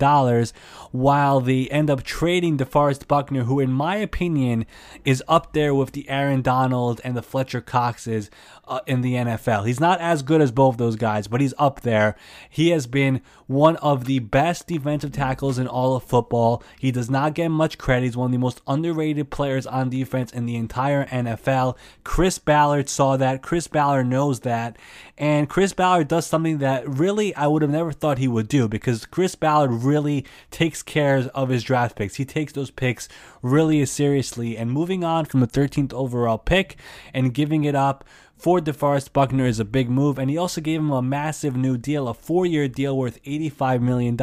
while 0.90 1.40
they 1.40 1.68
end 1.68 1.90
up 1.90 2.02
trading 2.02 2.58
DeForest 2.58 3.06
Buckner, 3.06 3.44
who, 3.44 3.60
in 3.60 3.70
my 3.70 3.94
opinion, 3.94 4.66
is 5.04 5.22
up 5.28 5.52
there 5.52 5.76
with 5.76 5.92
the 5.92 6.08
Aaron 6.08 6.42
Donald 6.42 7.00
and 7.04 7.16
the 7.16 7.22
Fletcher 7.22 7.60
Coxes 7.60 8.30
uh, 8.66 8.80
in 8.86 9.02
the 9.02 9.14
NFL. 9.14 9.66
He's 9.66 9.80
not 9.80 10.00
as 10.00 10.22
good 10.22 10.40
as 10.40 10.50
both 10.50 10.76
those 10.76 10.96
guys, 10.96 11.28
but 11.28 11.40
he's 11.40 11.54
up 11.58 11.82
there 11.82 12.16
He 12.48 12.70
has 12.70 12.86
been 12.86 13.20
one 13.46 13.76
of 13.76 14.04
the 14.04 14.18
best 14.20 14.66
defensive 14.66 15.12
tackles 15.12 15.58
in 15.58 15.66
all 15.66 15.94
of 15.96 16.04
football. 16.04 16.62
He 16.78 16.90
does 16.90 17.10
not 17.10 17.34
get 17.34 17.48
much 17.48 17.78
credit. 17.78 18.06
He's 18.06 18.16
one 18.16 18.26
of 18.26 18.32
the 18.32 18.38
most 18.38 18.60
underrated 18.66 19.30
players 19.30 19.66
on 19.66 19.90
defense 19.90 20.32
in 20.32 20.46
the 20.46 20.56
entire 20.56 21.06
NFL. 21.06 21.76
Chris 22.04 22.38
Ballard 22.38 22.88
saw 22.88 23.16
that. 23.16 23.42
Chris 23.42 23.66
Ballard 23.68 24.06
knows 24.06 24.40
that. 24.40 24.76
And 25.18 25.48
Chris 25.48 25.72
Ballard 25.72 26.08
does 26.08 26.26
something 26.26 26.58
that 26.58 26.88
really 26.88 27.34
I 27.34 27.46
would 27.46 27.62
have 27.62 27.70
never 27.70 27.92
thought 27.92 28.18
he 28.18 28.28
would 28.28 28.48
do 28.48 28.68
because 28.68 29.06
Chris 29.06 29.34
Ballard 29.34 29.70
really 29.70 30.24
takes 30.50 30.82
care 30.82 31.30
of 31.34 31.48
his 31.48 31.62
draft 31.62 31.96
picks. 31.96 32.16
He 32.16 32.24
takes 32.24 32.52
those 32.52 32.70
picks 32.70 33.08
really 33.42 33.84
seriously. 33.84 34.56
And 34.56 34.70
moving 34.70 35.04
on 35.04 35.24
from 35.26 35.40
the 35.40 35.46
13th 35.46 35.92
overall 35.92 36.38
pick 36.38 36.76
and 37.12 37.34
giving 37.34 37.64
it 37.64 37.74
up 37.74 38.04
for 38.42 38.58
DeForest 38.58 39.12
Buckner 39.12 39.46
is 39.46 39.60
a 39.60 39.64
big 39.64 39.88
move, 39.88 40.18
and 40.18 40.28
he 40.28 40.36
also 40.36 40.60
gave 40.60 40.80
him 40.80 40.90
a 40.90 41.00
massive 41.00 41.54
new 41.54 41.78
deal, 41.78 42.08
a 42.08 42.12
four-year 42.12 42.66
deal 42.66 42.98
worth 42.98 43.22
$85 43.22 43.80
million. 43.80 44.18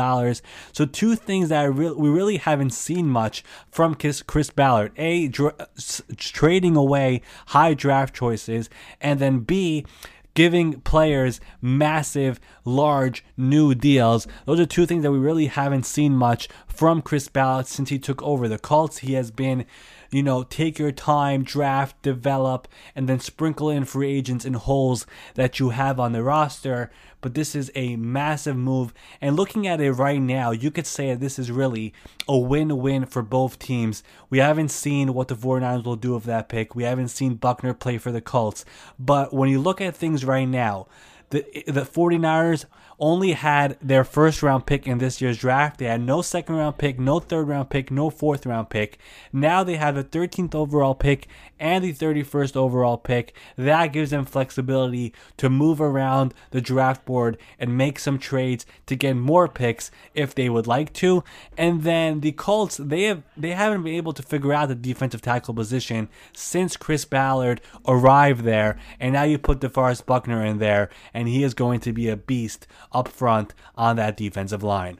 So 0.74 0.86
two 0.86 1.16
things 1.16 1.48
that 1.48 1.74
re- 1.74 1.92
we 1.92 2.10
really 2.10 2.36
haven't 2.36 2.72
seen 2.72 3.08
much 3.08 3.46
from 3.72 3.96
Chris, 3.96 4.50
Ballard. 4.50 4.92
A, 4.98 5.30
dra- 5.30 5.70
trading 6.18 6.76
away 6.76 7.22
high 7.48 7.74
draft 7.74 8.14
choices, 8.14 8.70
and 9.00 9.20
then 9.20 9.40
B, 9.40 9.86
giving 10.34 10.82
players 10.82 11.40
massive, 11.62 12.40
large 12.66 13.24
new 13.36 13.76
deals. 13.76 14.28
Those 14.46 14.60
are 14.60 14.66
two 14.66 14.86
things 14.86 15.04
that 15.04 15.12
we 15.12 15.20
really 15.20 15.48
haven't 15.48 15.86
seen 15.86 16.14
much 16.14 16.48
from 16.68 17.02
Chris 17.02 17.28
Ballard 17.28 17.68
since 17.68 17.90
he 17.90 18.00
took 18.00 18.22
over 18.24 18.48
the 18.48 18.60
Colts. 18.60 19.00
He 19.00 19.14
has 19.14 19.32
been 19.32 19.66
you 20.12 20.24
know, 20.24 20.44
take 20.44 20.80
your 20.80 20.92
time, 20.92 21.44
draft, 21.44 22.02
develop, 22.02 22.68
and 22.96 23.08
then 23.08 23.20
sprinkle 23.20 23.70
in 23.70 23.86
free 23.86 24.12
agents 24.12 24.46
in 24.46 24.54
holes 24.56 25.06
that 25.36 25.60
you 25.60 25.70
have 25.70 26.00
on 26.00 26.14
the 26.14 26.24
roster. 26.24 26.90
But 27.22 27.34
this 27.34 27.56
is 27.56 27.72
a 27.76 27.96
massive 27.96 28.56
move. 28.56 28.94
And 29.20 29.36
looking 29.36 29.68
at 29.68 29.82
it 29.82 29.92
right 29.92 30.22
now, 30.22 30.52
you 30.52 30.72
could 30.72 30.88
say 30.88 31.14
this 31.14 31.38
is 31.38 31.52
really 31.52 31.94
a 32.28 32.38
win 32.38 32.78
win 32.78 33.06
for 33.06 33.22
both 33.22 33.60
teams. 33.60 34.04
We 34.30 34.38
haven't 34.38 34.70
seen 34.70 35.14
what 35.14 35.28
the 35.28 35.36
49ers 35.36 35.84
will 35.84 35.96
do 35.96 36.14
with 36.14 36.24
that 36.26 36.50
pick. 36.50 36.76
We 36.76 36.84
haven't 36.84 37.10
seen 37.10 37.36
Buckner 37.36 37.74
play 37.74 37.98
for 37.98 38.12
the 38.12 38.22
Colts. 38.22 38.66
But 38.98 39.34
when 39.34 39.50
you 39.50 39.60
look 39.60 39.82
at 39.82 39.96
things 39.96 40.24
right 40.24 40.48
now, 40.48 40.88
the 41.30 41.46
the 41.68 41.82
49ers 41.82 42.66
only 43.00 43.34
had 43.34 43.78
their 43.82 44.04
first 44.04 44.44
round 44.44 44.66
pick 44.66 44.88
in 44.88 44.98
this 44.98 45.22
year's 45.22 45.38
draft. 45.38 45.80
They 45.80 45.86
had 45.86 46.02
no 46.02 46.22
second 46.22 46.56
round 46.56 46.78
pick, 46.78 47.00
no 47.00 47.20
third 47.20 47.48
round 47.48 47.70
pick, 47.70 47.92
no 47.92 48.10
fourth 48.10 48.46
round 48.46 48.70
pick. 48.70 49.00
Now 49.32 49.64
they 49.64 49.78
have 49.78 49.96
the 49.96 50.04
13th 50.04 50.54
overall 50.54 50.96
pick 50.96 51.28
and 51.60 51.84
the 51.84 51.94
31st 51.94 52.56
overall 52.56 52.98
pick. 52.98 53.34
That 53.58 53.88
gives 53.88 54.12
them 54.12 54.26
flexibility 54.26 55.14
to 55.38 55.50
move 55.50 55.82
around 55.82 56.34
the 56.52 56.62
draft 56.62 57.06
board 57.06 57.38
and 57.60 57.78
make 57.78 58.00
some 58.00 58.18
trades 58.18 58.66
to 58.86 58.96
get 58.96 59.16
more 59.16 59.48
picks 59.48 59.92
if 60.14 60.34
they 60.34 60.50
would 60.50 60.68
like 60.68 60.94
to. 60.94 61.24
And 61.58 61.84
then 61.84 62.22
the 62.22 62.32
Colts, 62.32 62.78
they 62.78 63.04
have 63.04 63.24
they 63.36 63.52
haven't 63.52 63.84
been 63.84 63.96
able 63.96 64.14
to 64.14 64.24
figure 64.24 64.54
out 64.54 64.70
the 64.70 64.76
defensive 64.76 65.22
tackle 65.22 65.54
position 65.54 66.10
since 66.34 66.78
Chris 66.78 67.06
Ballard 67.06 67.62
arrived 67.88 68.44
there. 68.44 68.78
And 69.00 69.14
now 69.14 69.24
you 69.24 69.38
put 69.38 69.60
DeForest 69.60 70.06
Buckner 70.06 70.44
in 70.44 70.60
there, 70.60 70.90
and 71.14 71.28
he 71.28 71.44
is 71.44 71.54
going 71.54 71.80
to 71.82 71.94
be 71.94 72.10
a 72.10 72.18
beast 72.18 72.68
up 72.92 73.08
front 73.08 73.54
on 73.76 73.96
that 73.98 74.18
defensive 74.18 74.64
line. 74.64 75.00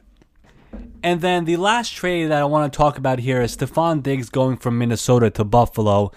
And 1.02 1.20
then 1.20 1.46
the 1.46 1.56
last 1.56 1.94
trade 1.94 2.26
that 2.26 2.40
I 2.40 2.44
want 2.44 2.72
to 2.72 2.76
talk 2.76 2.98
about 2.98 3.20
here 3.20 3.40
is 3.42 3.56
Stefon 3.56 4.02
Diggs 4.02 4.30
going 4.30 4.56
from 4.56 4.78
Minnesota 4.78 5.30
to 5.30 5.44
Buffalo. 5.44 6.12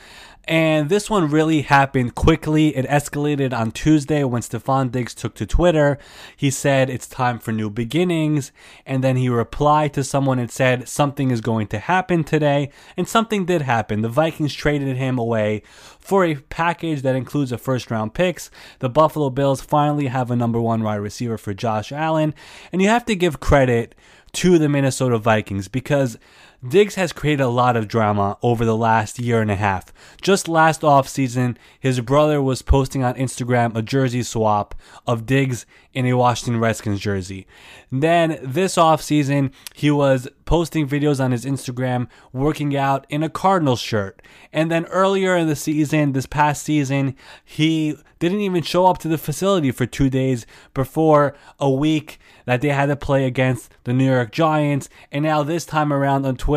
And 0.45 0.89
this 0.89 1.10
one 1.10 1.29
really 1.29 1.62
happened 1.62 2.15
quickly. 2.15 2.75
It 2.75 2.86
escalated 2.88 3.58
on 3.58 3.71
Tuesday 3.71 4.25
when 4.25 4.41
Stefon 4.41 4.91
Diggs 4.91 5.13
took 5.13 5.36
to 5.36 5.45
Twitter. 5.45 5.97
He 6.36 6.49
said 6.49 6.89
it's 6.89 7.08
time 7.08 7.39
for 7.39 7.53
new 7.53 7.69
beginnings. 7.69 8.51
And 8.86 9.01
then 9.03 9.15
he 9.15 9.29
replied 9.29 9.93
to 9.93 10.03
someone 10.03 10.39
and 10.39 10.51
said 10.51 10.89
something 10.89 11.32
is 11.32 11.39
going 11.39 11.67
to 11.67 11.79
happen 11.79 12.25
today. 12.25 12.71
And 12.97 13.08
something 13.08 13.45
did 13.45 13.62
happen. 13.62 14.01
The 14.01 14.10
Vikings 14.10 14.53
traded 14.53 14.97
him 14.97 15.17
away 15.17 15.63
for 15.97 16.25
a 16.25 16.36
package 16.36 17.03
that 17.03 17.15
includes 17.15 17.53
a 17.53 17.58
first 17.58 17.89
round 17.89 18.13
picks. 18.13 18.51
The 18.79 18.89
Buffalo 18.89 19.29
Bills 19.29 19.62
finally 19.62 20.08
have 20.08 20.29
a 20.29 20.36
number 20.36 20.60
one 20.60 20.84
wide 20.84 20.95
receiver 20.95 21.38
for 21.38 21.53
Josh 21.53 21.93
Allen. 21.93 22.34
And 22.73 22.82
you 22.82 22.89
have 22.89 23.06
to 23.06 23.15
give 23.15 23.39
credit 23.39 23.95
to 24.34 24.58
the 24.58 24.67
Minnesota 24.67 25.17
Vikings 25.17 25.67
because 25.67 26.17
Diggs 26.65 26.95
has 26.95 27.12
created 27.12 27.43
a 27.43 27.49
lot 27.49 27.76
of 27.76 27.89
drama 27.89 28.38
over 28.41 28.63
the 28.63 28.78
last 28.78 29.19
year 29.19 29.41
and 29.41 29.52
a 29.52 29.56
half. 29.56 29.91
Just 30.21 30.47
last 30.47 30.82
offseason, 30.82 31.58
his 31.78 31.99
brother 31.99 32.41
was 32.41 32.62
posting 32.62 33.04
on 33.04 33.15
Instagram 33.15 33.76
a 33.76 33.82
jersey 33.82 34.23
swap 34.23 34.73
of 35.06 35.26
Diggs 35.26 35.65
in 35.93 36.06
a 36.06 36.13
Washington 36.13 36.62
Redskins 36.62 37.02
jersey. 37.02 37.45
Then 37.91 38.39
this 38.41 38.76
offseason, 38.76 39.52
he 39.76 39.91
was 39.91 40.28
posting 40.45 40.88
videos 40.88 41.23
on 41.23 41.32
his 41.32 41.45
Instagram 41.45 42.08
working 42.32 42.76
out 42.76 43.06
in 43.10 43.23
a 43.23 43.30
Cardinals 43.30 43.80
shirt. 43.80 44.21
And 44.52 44.71
then 44.71 44.86
earlier 44.86 45.36
in 45.36 45.47
the 45.47 45.56
season, 45.56 46.13
this 46.13 46.26
past 46.26 46.63
season, 46.63 47.15
he 47.43 47.97
didn't 48.19 48.39
even 48.39 48.63
show 48.63 48.86
up 48.86 48.99
to 48.99 49.10
the 49.10 49.17
facility 49.17 49.71
for 49.71 49.86
two 49.86 50.10
days 50.10 50.45
before 50.73 51.36
a 51.60 51.69
week 51.69 52.19
that 52.45 52.62
they 52.62 52.69
had 52.69 52.86
to 52.86 52.95
play 52.95 53.26
against 53.26 53.71
the 53.84 53.93
New 53.93 54.06
York 54.06 54.32
Giants. 54.32 54.89
And 55.12 55.23
now, 55.23 55.43
this 55.43 55.65
time 55.65 55.91
around 55.91 56.26
on 56.26 56.38
Twitter, 56.38 56.52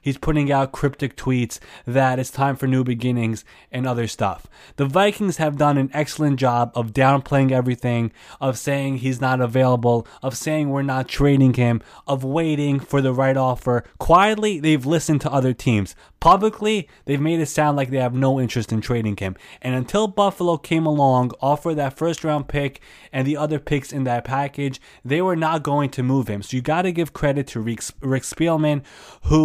he's 0.00 0.18
putting 0.18 0.50
out 0.50 0.72
cryptic 0.72 1.16
tweets 1.16 1.58
that 1.86 2.18
it's 2.18 2.30
time 2.30 2.56
for 2.56 2.66
new 2.66 2.84
beginnings 2.84 3.44
and 3.70 3.86
other 3.86 4.06
stuff. 4.06 4.46
The 4.76 4.86
Vikings 4.86 5.36
have 5.36 5.56
done 5.56 5.78
an 5.78 5.90
excellent 5.92 6.38
job 6.38 6.72
of 6.74 6.92
downplaying 6.92 7.52
everything, 7.52 8.12
of 8.40 8.58
saying 8.58 8.98
he's 8.98 9.20
not 9.20 9.40
available, 9.40 10.06
of 10.22 10.36
saying 10.36 10.70
we're 10.70 10.82
not 10.82 11.08
trading 11.08 11.54
him, 11.54 11.82
of 12.06 12.24
waiting 12.24 12.80
for 12.80 13.00
the 13.00 13.12
right 13.12 13.36
offer. 13.36 13.84
Quietly, 13.98 14.60
they've 14.60 14.86
listened 14.86 15.20
to 15.22 15.32
other 15.32 15.52
teams. 15.52 15.94
Publicly, 16.18 16.88
they've 17.04 17.20
made 17.20 17.40
it 17.40 17.46
sound 17.46 17.76
like 17.76 17.90
they 17.90 17.98
have 17.98 18.14
no 18.14 18.40
interest 18.40 18.72
in 18.72 18.80
trading 18.80 19.16
him. 19.16 19.36
And 19.62 19.74
until 19.74 20.08
Buffalo 20.08 20.56
came 20.56 20.86
along, 20.86 21.32
offered 21.40 21.74
that 21.74 21.96
first 21.96 22.24
round 22.24 22.48
pick 22.48 22.80
and 23.12 23.26
the 23.26 23.36
other 23.36 23.60
picks 23.60 23.92
in 23.92 24.04
that 24.04 24.24
package, 24.24 24.80
they 25.04 25.20
were 25.22 25.36
not 25.36 25.62
going 25.62 25.90
to 25.90 26.02
move 26.02 26.28
him. 26.28 26.42
So 26.42 26.56
you 26.56 26.62
got 26.62 26.82
to 26.82 26.92
give 26.92 27.12
credit 27.12 27.46
to 27.48 27.60
Rick, 27.60 27.82
Rick 28.00 28.22
Spielman, 28.24 28.82
who 29.24 29.35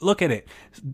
look 0.00 0.22
at 0.22 0.30
it. 0.30 0.46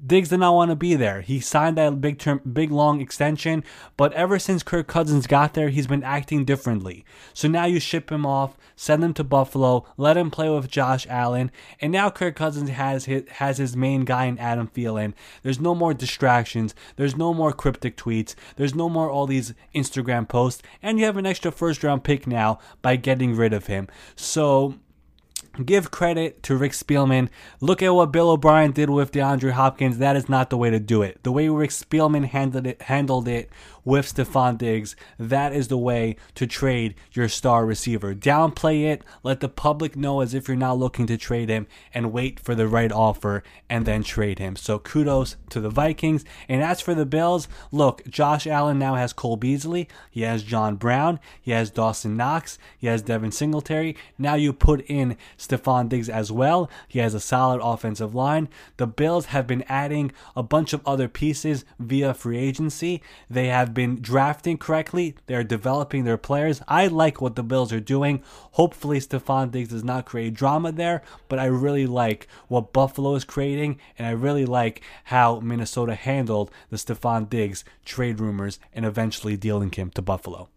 Diggs 0.07 0.31
did 0.31 0.40
not 0.40 0.55
want 0.55 0.71
to 0.71 0.77
be 0.77 0.95
there. 0.95 1.21
He 1.21 1.40
signed 1.40 1.77
that 1.77 2.01
big 2.01 2.19
term, 2.19 2.40
big 2.51 2.71
long 2.71 3.01
extension, 3.01 3.64
but 3.97 4.12
ever 4.14 4.38
since 4.38 4.62
Kirk 4.62 4.87
Cousins 4.87 5.27
got 5.27 5.55
there, 5.55 5.69
he's 5.69 5.87
been 5.87 6.03
acting 6.03 6.45
differently. 6.45 7.05
So 7.33 7.49
now 7.49 7.67
you 7.67 7.81
ship 7.81 8.11
him 8.11 8.25
off, 8.25 8.57
send 8.77 9.05
him 9.05 9.12
to 9.14 9.25
Buffalo, 9.25 9.85
let 9.97 10.17
him 10.17 10.31
play 10.31 10.49
with 10.49 10.71
Josh 10.71 11.07
Allen, 11.09 11.51
and 11.81 11.93
now 11.93 12.11
Kirk 12.11 12.37
Cousins 12.37 12.71
has 12.71 13.05
his, 13.05 13.25
has 13.29 13.59
his 13.59 13.77
main 13.77 14.05
guy 14.05 14.25
in 14.25 14.38
Adam 14.38 14.69
Thielen. 14.69 15.12
There's 15.43 15.61
no 15.61 15.75
more 15.75 15.93
distractions. 15.93 16.75
There's 16.97 17.17
no 17.17 17.35
more 17.35 17.53
cryptic 17.53 17.97
tweets. 17.97 18.35
There's 18.57 18.75
no 18.75 18.88
more 18.88 19.11
all 19.11 19.27
these 19.27 19.55
Instagram 19.75 20.29
posts, 20.29 20.62
and 20.83 20.99
you 20.99 21.05
have 21.05 21.17
an 21.17 21.27
extra 21.27 21.53
first 21.53 21.85
round 21.85 22.05
pick 22.05 22.27
now 22.27 22.59
by 22.81 22.97
getting 22.97 23.37
rid 23.37 23.53
of 23.53 23.67
him. 23.67 23.88
So 24.17 24.77
give 25.62 25.90
credit 25.90 26.43
to 26.45 26.57
Rick 26.57 26.73
Spielman. 26.73 27.29
Look 27.61 27.83
at 27.83 27.95
what 27.95 28.12
Bill 28.12 28.31
O'Brien 28.31 28.73
did 28.73 28.90
with 28.90 29.12
DeAndre 29.12 29.53
Hopkins. 29.53 29.99
That 29.99 30.17
is 30.17 30.29
not 30.29 30.51
the 30.51 30.57
way 30.57 30.71
to 30.71 30.81
do 30.81 31.03
it. 31.03 31.23
The 31.23 31.33
way 31.33 31.49
Rick 31.49 31.71
Spielman 31.71 32.27
handled 32.27 32.67
it, 32.67 32.83
handled 32.83 33.29
it 33.29 33.51
with 33.85 34.14
Stefon 34.14 34.59
Diggs, 34.59 34.97
that 35.18 35.53
is 35.53 35.68
the 35.68 35.79
way 35.79 36.16
to 36.35 36.47
trade 36.47 36.94
your 37.12 37.29
star 37.29 37.66
receiver. 37.66 38.14
Downplay 38.14 38.85
it, 38.85 39.03
let 39.23 39.40
the 39.40 39.49
public 39.49 39.97
know 39.97 40.20
as 40.20 40.35
if 40.35 40.49
you're 40.49 40.57
not 40.57 40.79
looking 40.79 41.07
to 41.07 41.16
trade 41.16 41.49
him, 41.49 41.66
and 41.92 42.12
wait 42.12 42.40
for 42.40 42.55
the 42.55 42.68
right 42.68 42.92
offer 42.92 43.42
and 43.68 43.87
then 43.87 44.03
trade 44.03 44.38
him. 44.38 44.57
So 44.57 44.79
kudos 44.79 45.37
to 45.51 45.61
the 45.61 45.70
Vikings. 45.70 46.25
And 46.49 46.62
as 46.62 46.81
for 46.81 46.94
the 46.94 47.07
Bills, 47.07 47.49
look, 47.70 48.05
Josh 48.09 48.47
Allen 48.47 48.79
now 48.79 48.94
has 48.94 49.12
Cole 49.12 49.37
Beasley, 49.37 49.88
he 50.11 50.23
has 50.23 50.42
John 50.42 50.77
Brown, 50.77 51.20
he 51.40 51.51
has 51.51 51.70
Dawson 51.70 52.16
Knox, 52.16 52.59
he 52.79 52.87
has 52.87 53.03
Devin 53.03 53.33
Singletary. 53.33 53.97
Now 54.18 54.35
you 54.35 54.53
put 54.53 54.85
in 54.87 55.16
Stefon 55.38 55.88
Diggs 55.88 56.09
as 56.09 56.33
well. 56.33 56.70
He 56.88 57.01
has 57.01 57.14
a 57.14 57.20
solid 57.20 57.61
offensive 57.62 58.14
line. 58.14 58.49
The 58.77 58.87
Bills 58.87 59.27
have 59.27 59.47
been 59.47 59.64
adding 59.68 60.12
a 60.37 60.42
bunch 60.42 60.73
of 60.73 60.81
other 60.87 61.09
pieces 61.09 61.64
via 61.79 62.14
free 62.14 62.38
agency. 62.38 63.03
They 63.29 63.49
have 63.49 63.74
been 63.75 64.01
drafting 64.01 64.57
correctly. 64.57 65.15
They're 65.27 65.45
developing 65.45 66.05
their 66.05 66.17
players. 66.17 66.63
I 66.67 66.87
like 66.87 67.21
what 67.21 67.37
the 67.37 67.43
Bills 67.43 67.73
are 67.73 67.81
doing. 67.81 68.23
Hopefully, 68.53 69.01
Stefon 69.01 69.51
Diggs 69.51 69.71
does 69.71 69.85
not 69.85 70.07
create 70.07 70.35
drama 70.35 70.73
there, 70.73 71.03
but 71.29 71.39
I 71.39 71.47
really 71.47 71.87
like 71.87 72.29
what 72.49 72.73
Buffalo 72.73 73.15
is 73.15 73.25
creating, 73.25 73.79
and 73.99 74.07
I 74.07 74.13
really 74.13 74.47
like 74.47 74.83
how 75.05 75.41
Minnesota 75.41 75.95
handled 75.95 76.51
the 76.71 76.77
Stefon 76.77 77.29
Diggs 77.29 77.65
trade 77.85 78.21
rumors 78.21 78.59
and 78.73 78.87
eventually 78.87 79.37
dealing 79.37 79.71
him 79.71 79.91
to 79.91 80.03
Buffalo. 80.03 80.49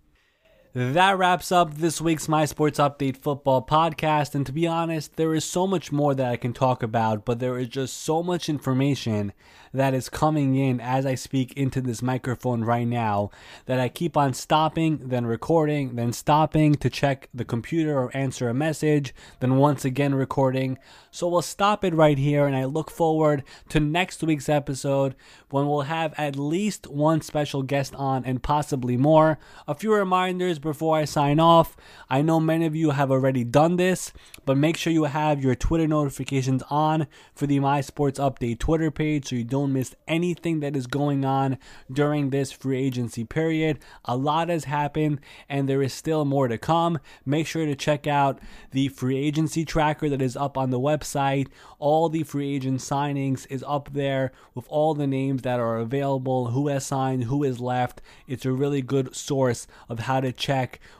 That 0.73 1.17
wraps 1.17 1.51
up 1.51 1.75
this 1.75 2.01
week's 2.01 2.27
My 2.27 2.45
Sports 2.45 2.77
Update 2.77 3.17
football 3.17 3.65
podcast. 3.65 4.35
And 4.35 4.45
to 4.45 4.51
be 4.51 4.67
honest, 4.67 5.15
there 5.15 5.33
is 5.33 5.45
so 5.45 5.65
much 5.65 5.91
more 5.91 6.13
that 6.13 6.29
I 6.29 6.35
can 6.35 6.53
talk 6.53 6.83
about, 6.83 7.25
but 7.25 7.39
there 7.39 7.57
is 7.57 7.69
just 7.69 7.97
so 7.97 8.21
much 8.21 8.49
information 8.49 9.31
that 9.73 9.93
is 9.93 10.09
coming 10.09 10.55
in 10.55 10.79
as 10.79 11.05
I 11.05 11.15
speak 11.15 11.53
into 11.53 11.81
this 11.81 12.01
microphone 12.01 12.63
right 12.63 12.87
now 12.87 13.31
that 13.65 13.79
I 13.79 13.89
keep 13.89 14.15
on 14.15 14.33
stopping, 14.33 14.99
then 15.09 15.25
recording, 15.25 15.95
then 15.95 16.13
stopping 16.13 16.75
to 16.75 16.89
check 16.89 17.29
the 17.33 17.45
computer 17.45 17.97
or 17.97 18.15
answer 18.15 18.49
a 18.49 18.53
message, 18.53 19.13
then 19.39 19.57
once 19.57 19.85
again 19.85 20.15
recording. 20.15 20.77
So 21.11 21.27
we'll 21.27 21.41
stop 21.41 21.83
it 21.83 21.93
right 21.93 22.17
here, 22.17 22.45
and 22.45 22.55
I 22.55 22.65
look 22.65 22.91
forward 22.91 23.43
to 23.69 23.79
next 23.79 24.23
week's 24.23 24.49
episode 24.49 25.15
when 25.49 25.67
we'll 25.67 25.81
have 25.81 26.13
at 26.17 26.35
least 26.35 26.87
one 26.87 27.21
special 27.21 27.63
guest 27.63 27.95
on 27.95 28.23
and 28.25 28.43
possibly 28.43 28.97
more. 28.97 29.37
A 29.67 29.75
few 29.75 29.93
reminders 29.93 30.56
before 30.59 30.97
I 30.97 31.05
sign 31.05 31.39
off. 31.39 31.75
I 32.09 32.21
know 32.21 32.39
many 32.39 32.65
of 32.65 32.75
you 32.75 32.91
have 32.91 33.11
already 33.11 33.43
done 33.43 33.75
this, 33.75 34.11
but 34.45 34.57
make 34.57 34.77
sure 34.77 34.93
you 34.93 35.05
have 35.05 35.43
your 35.43 35.55
Twitter 35.55 35.87
notifications 35.87 36.63
on 36.69 37.07
for 37.35 37.47
the 37.47 37.59
My 37.59 37.81
Sports 37.81 38.19
Update 38.19 38.59
Twitter 38.59 38.91
page 38.91 39.27
so 39.27 39.35
you 39.35 39.43
don't 39.43 39.73
miss 39.73 39.95
anything 40.07 40.59
that 40.61 40.75
is 40.75 40.87
going 40.87 41.25
on 41.25 41.57
during 41.91 42.29
this 42.29 42.51
free 42.51 42.79
agency 42.79 43.23
period. 43.23 43.79
A 44.05 44.15
lot 44.15 44.49
has 44.49 44.63
happened, 44.63 45.19
and 45.49 45.67
there 45.67 45.81
is 45.81 45.93
still 45.93 46.25
more 46.25 46.47
to 46.47 46.57
come. 46.57 46.99
Make 47.25 47.47
sure 47.47 47.65
to 47.65 47.75
check 47.75 48.07
out 48.07 48.39
the 48.71 48.87
free 48.87 49.17
agency 49.17 49.65
tracker 49.65 50.09
that 50.09 50.21
is 50.21 50.37
up 50.37 50.57
on 50.57 50.69
the 50.69 50.79
website. 50.79 51.47
All 51.79 52.09
the 52.09 52.23
free 52.23 52.55
agent 52.55 52.79
signings 52.79 53.45
is 53.49 53.63
up 53.67 53.93
there 53.93 54.31
with 54.55 54.65
all 54.69 54.93
the 54.93 55.07
names 55.07 55.41
that 55.43 55.59
are 55.59 55.77
available, 55.77 56.47
who 56.47 56.69
has 56.69 56.85
signed, 56.85 57.25
who 57.25 57.43
is 57.43 57.59
left. 57.59 58.01
It's 58.27 58.45
a 58.45 58.51
really 58.51 58.81
good 58.81 59.15
source 59.15 59.67
of 59.89 59.99
how 59.99 60.21
to 60.21 60.31
check 60.31 60.46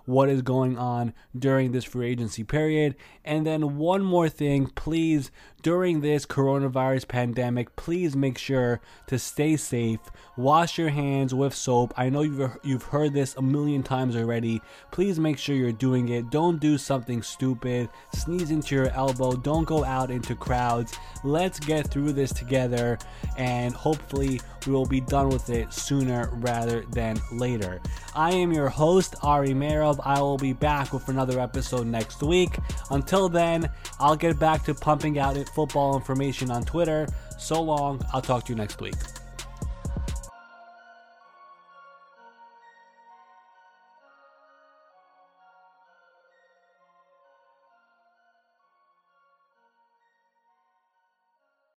what 0.06 0.30
is 0.30 0.42
going 0.42 0.78
on 0.78 1.14
during 1.38 1.72
this 1.72 1.84
free 1.84 2.10
agency 2.10 2.44
period. 2.44 2.96
And 3.24 3.46
then 3.46 3.78
one 3.78 4.04
more 4.04 4.30
thing, 4.30 4.68
please, 4.68 5.32
during 5.64 6.02
this 6.02 6.26
coronavirus 6.26 7.08
pandemic, 7.08 7.76
please 7.76 8.16
make 8.16 8.38
sure 8.38 8.80
to 9.08 9.20
stay 9.20 9.58
safe. 9.58 10.00
Wash 10.38 10.78
your 10.78 10.90
hands 10.90 11.34
with 11.34 11.54
soap. 11.54 11.94
I 11.98 12.10
know 12.10 12.22
you've 12.22 12.58
you've 12.64 12.84
heard 12.84 13.14
this 13.14 13.36
a 13.36 13.42
million 13.42 13.84
times 13.84 14.16
already. 14.16 14.62
Please 14.92 15.20
make 15.20 15.38
sure 15.38 15.56
you're 15.56 15.72
doing 15.72 16.10
it. 16.10 16.30
Don't 16.30 16.60
do 16.60 16.78
something 16.78 17.22
stupid. 17.22 17.90
Sneeze 18.14 18.52
into 18.52 18.76
your 18.76 18.90
elbow. 18.92 19.34
Don't 19.36 19.66
go 19.66 19.84
out 19.84 20.12
into 20.12 20.36
crowds. 20.36 20.98
Let's 21.24 21.60
get 21.60 21.90
through 21.90 22.14
this 22.14 22.32
together 22.32 22.98
and 23.38 23.74
hopefully 23.74 24.40
we 24.66 24.74
will 24.74 24.86
be 24.86 25.02
done 25.02 25.30
with 25.30 25.50
it 25.50 25.74
sooner 25.74 26.30
rather 26.36 26.84
than 26.92 27.20
later. 27.32 27.82
I 28.16 28.32
am 28.32 28.52
your 28.52 28.70
host, 28.70 29.16
Ari 29.38 29.50
Meirov. 29.50 30.00
I 30.04 30.20
will 30.20 30.40
be 30.40 30.54
back 30.54 30.94
with 30.94 31.10
another 31.10 31.40
episode 31.40 31.86
next 31.86 32.24
week. 32.24 32.58
Until 32.90 33.30
then, 33.30 33.70
I'll 34.00 34.16
get 34.16 34.40
back 34.40 34.64
to 34.64 34.74
pumping 34.74 35.20
out 35.20 35.38
football 35.50 35.96
information 35.96 36.50
on 36.50 36.64
Twitter. 36.64 37.08
So 37.38 37.62
long. 37.62 38.04
I'll 38.12 38.22
talk 38.22 38.46
to 38.46 38.54
you 38.54 38.58
next 38.58 38.82
week. 38.82 38.96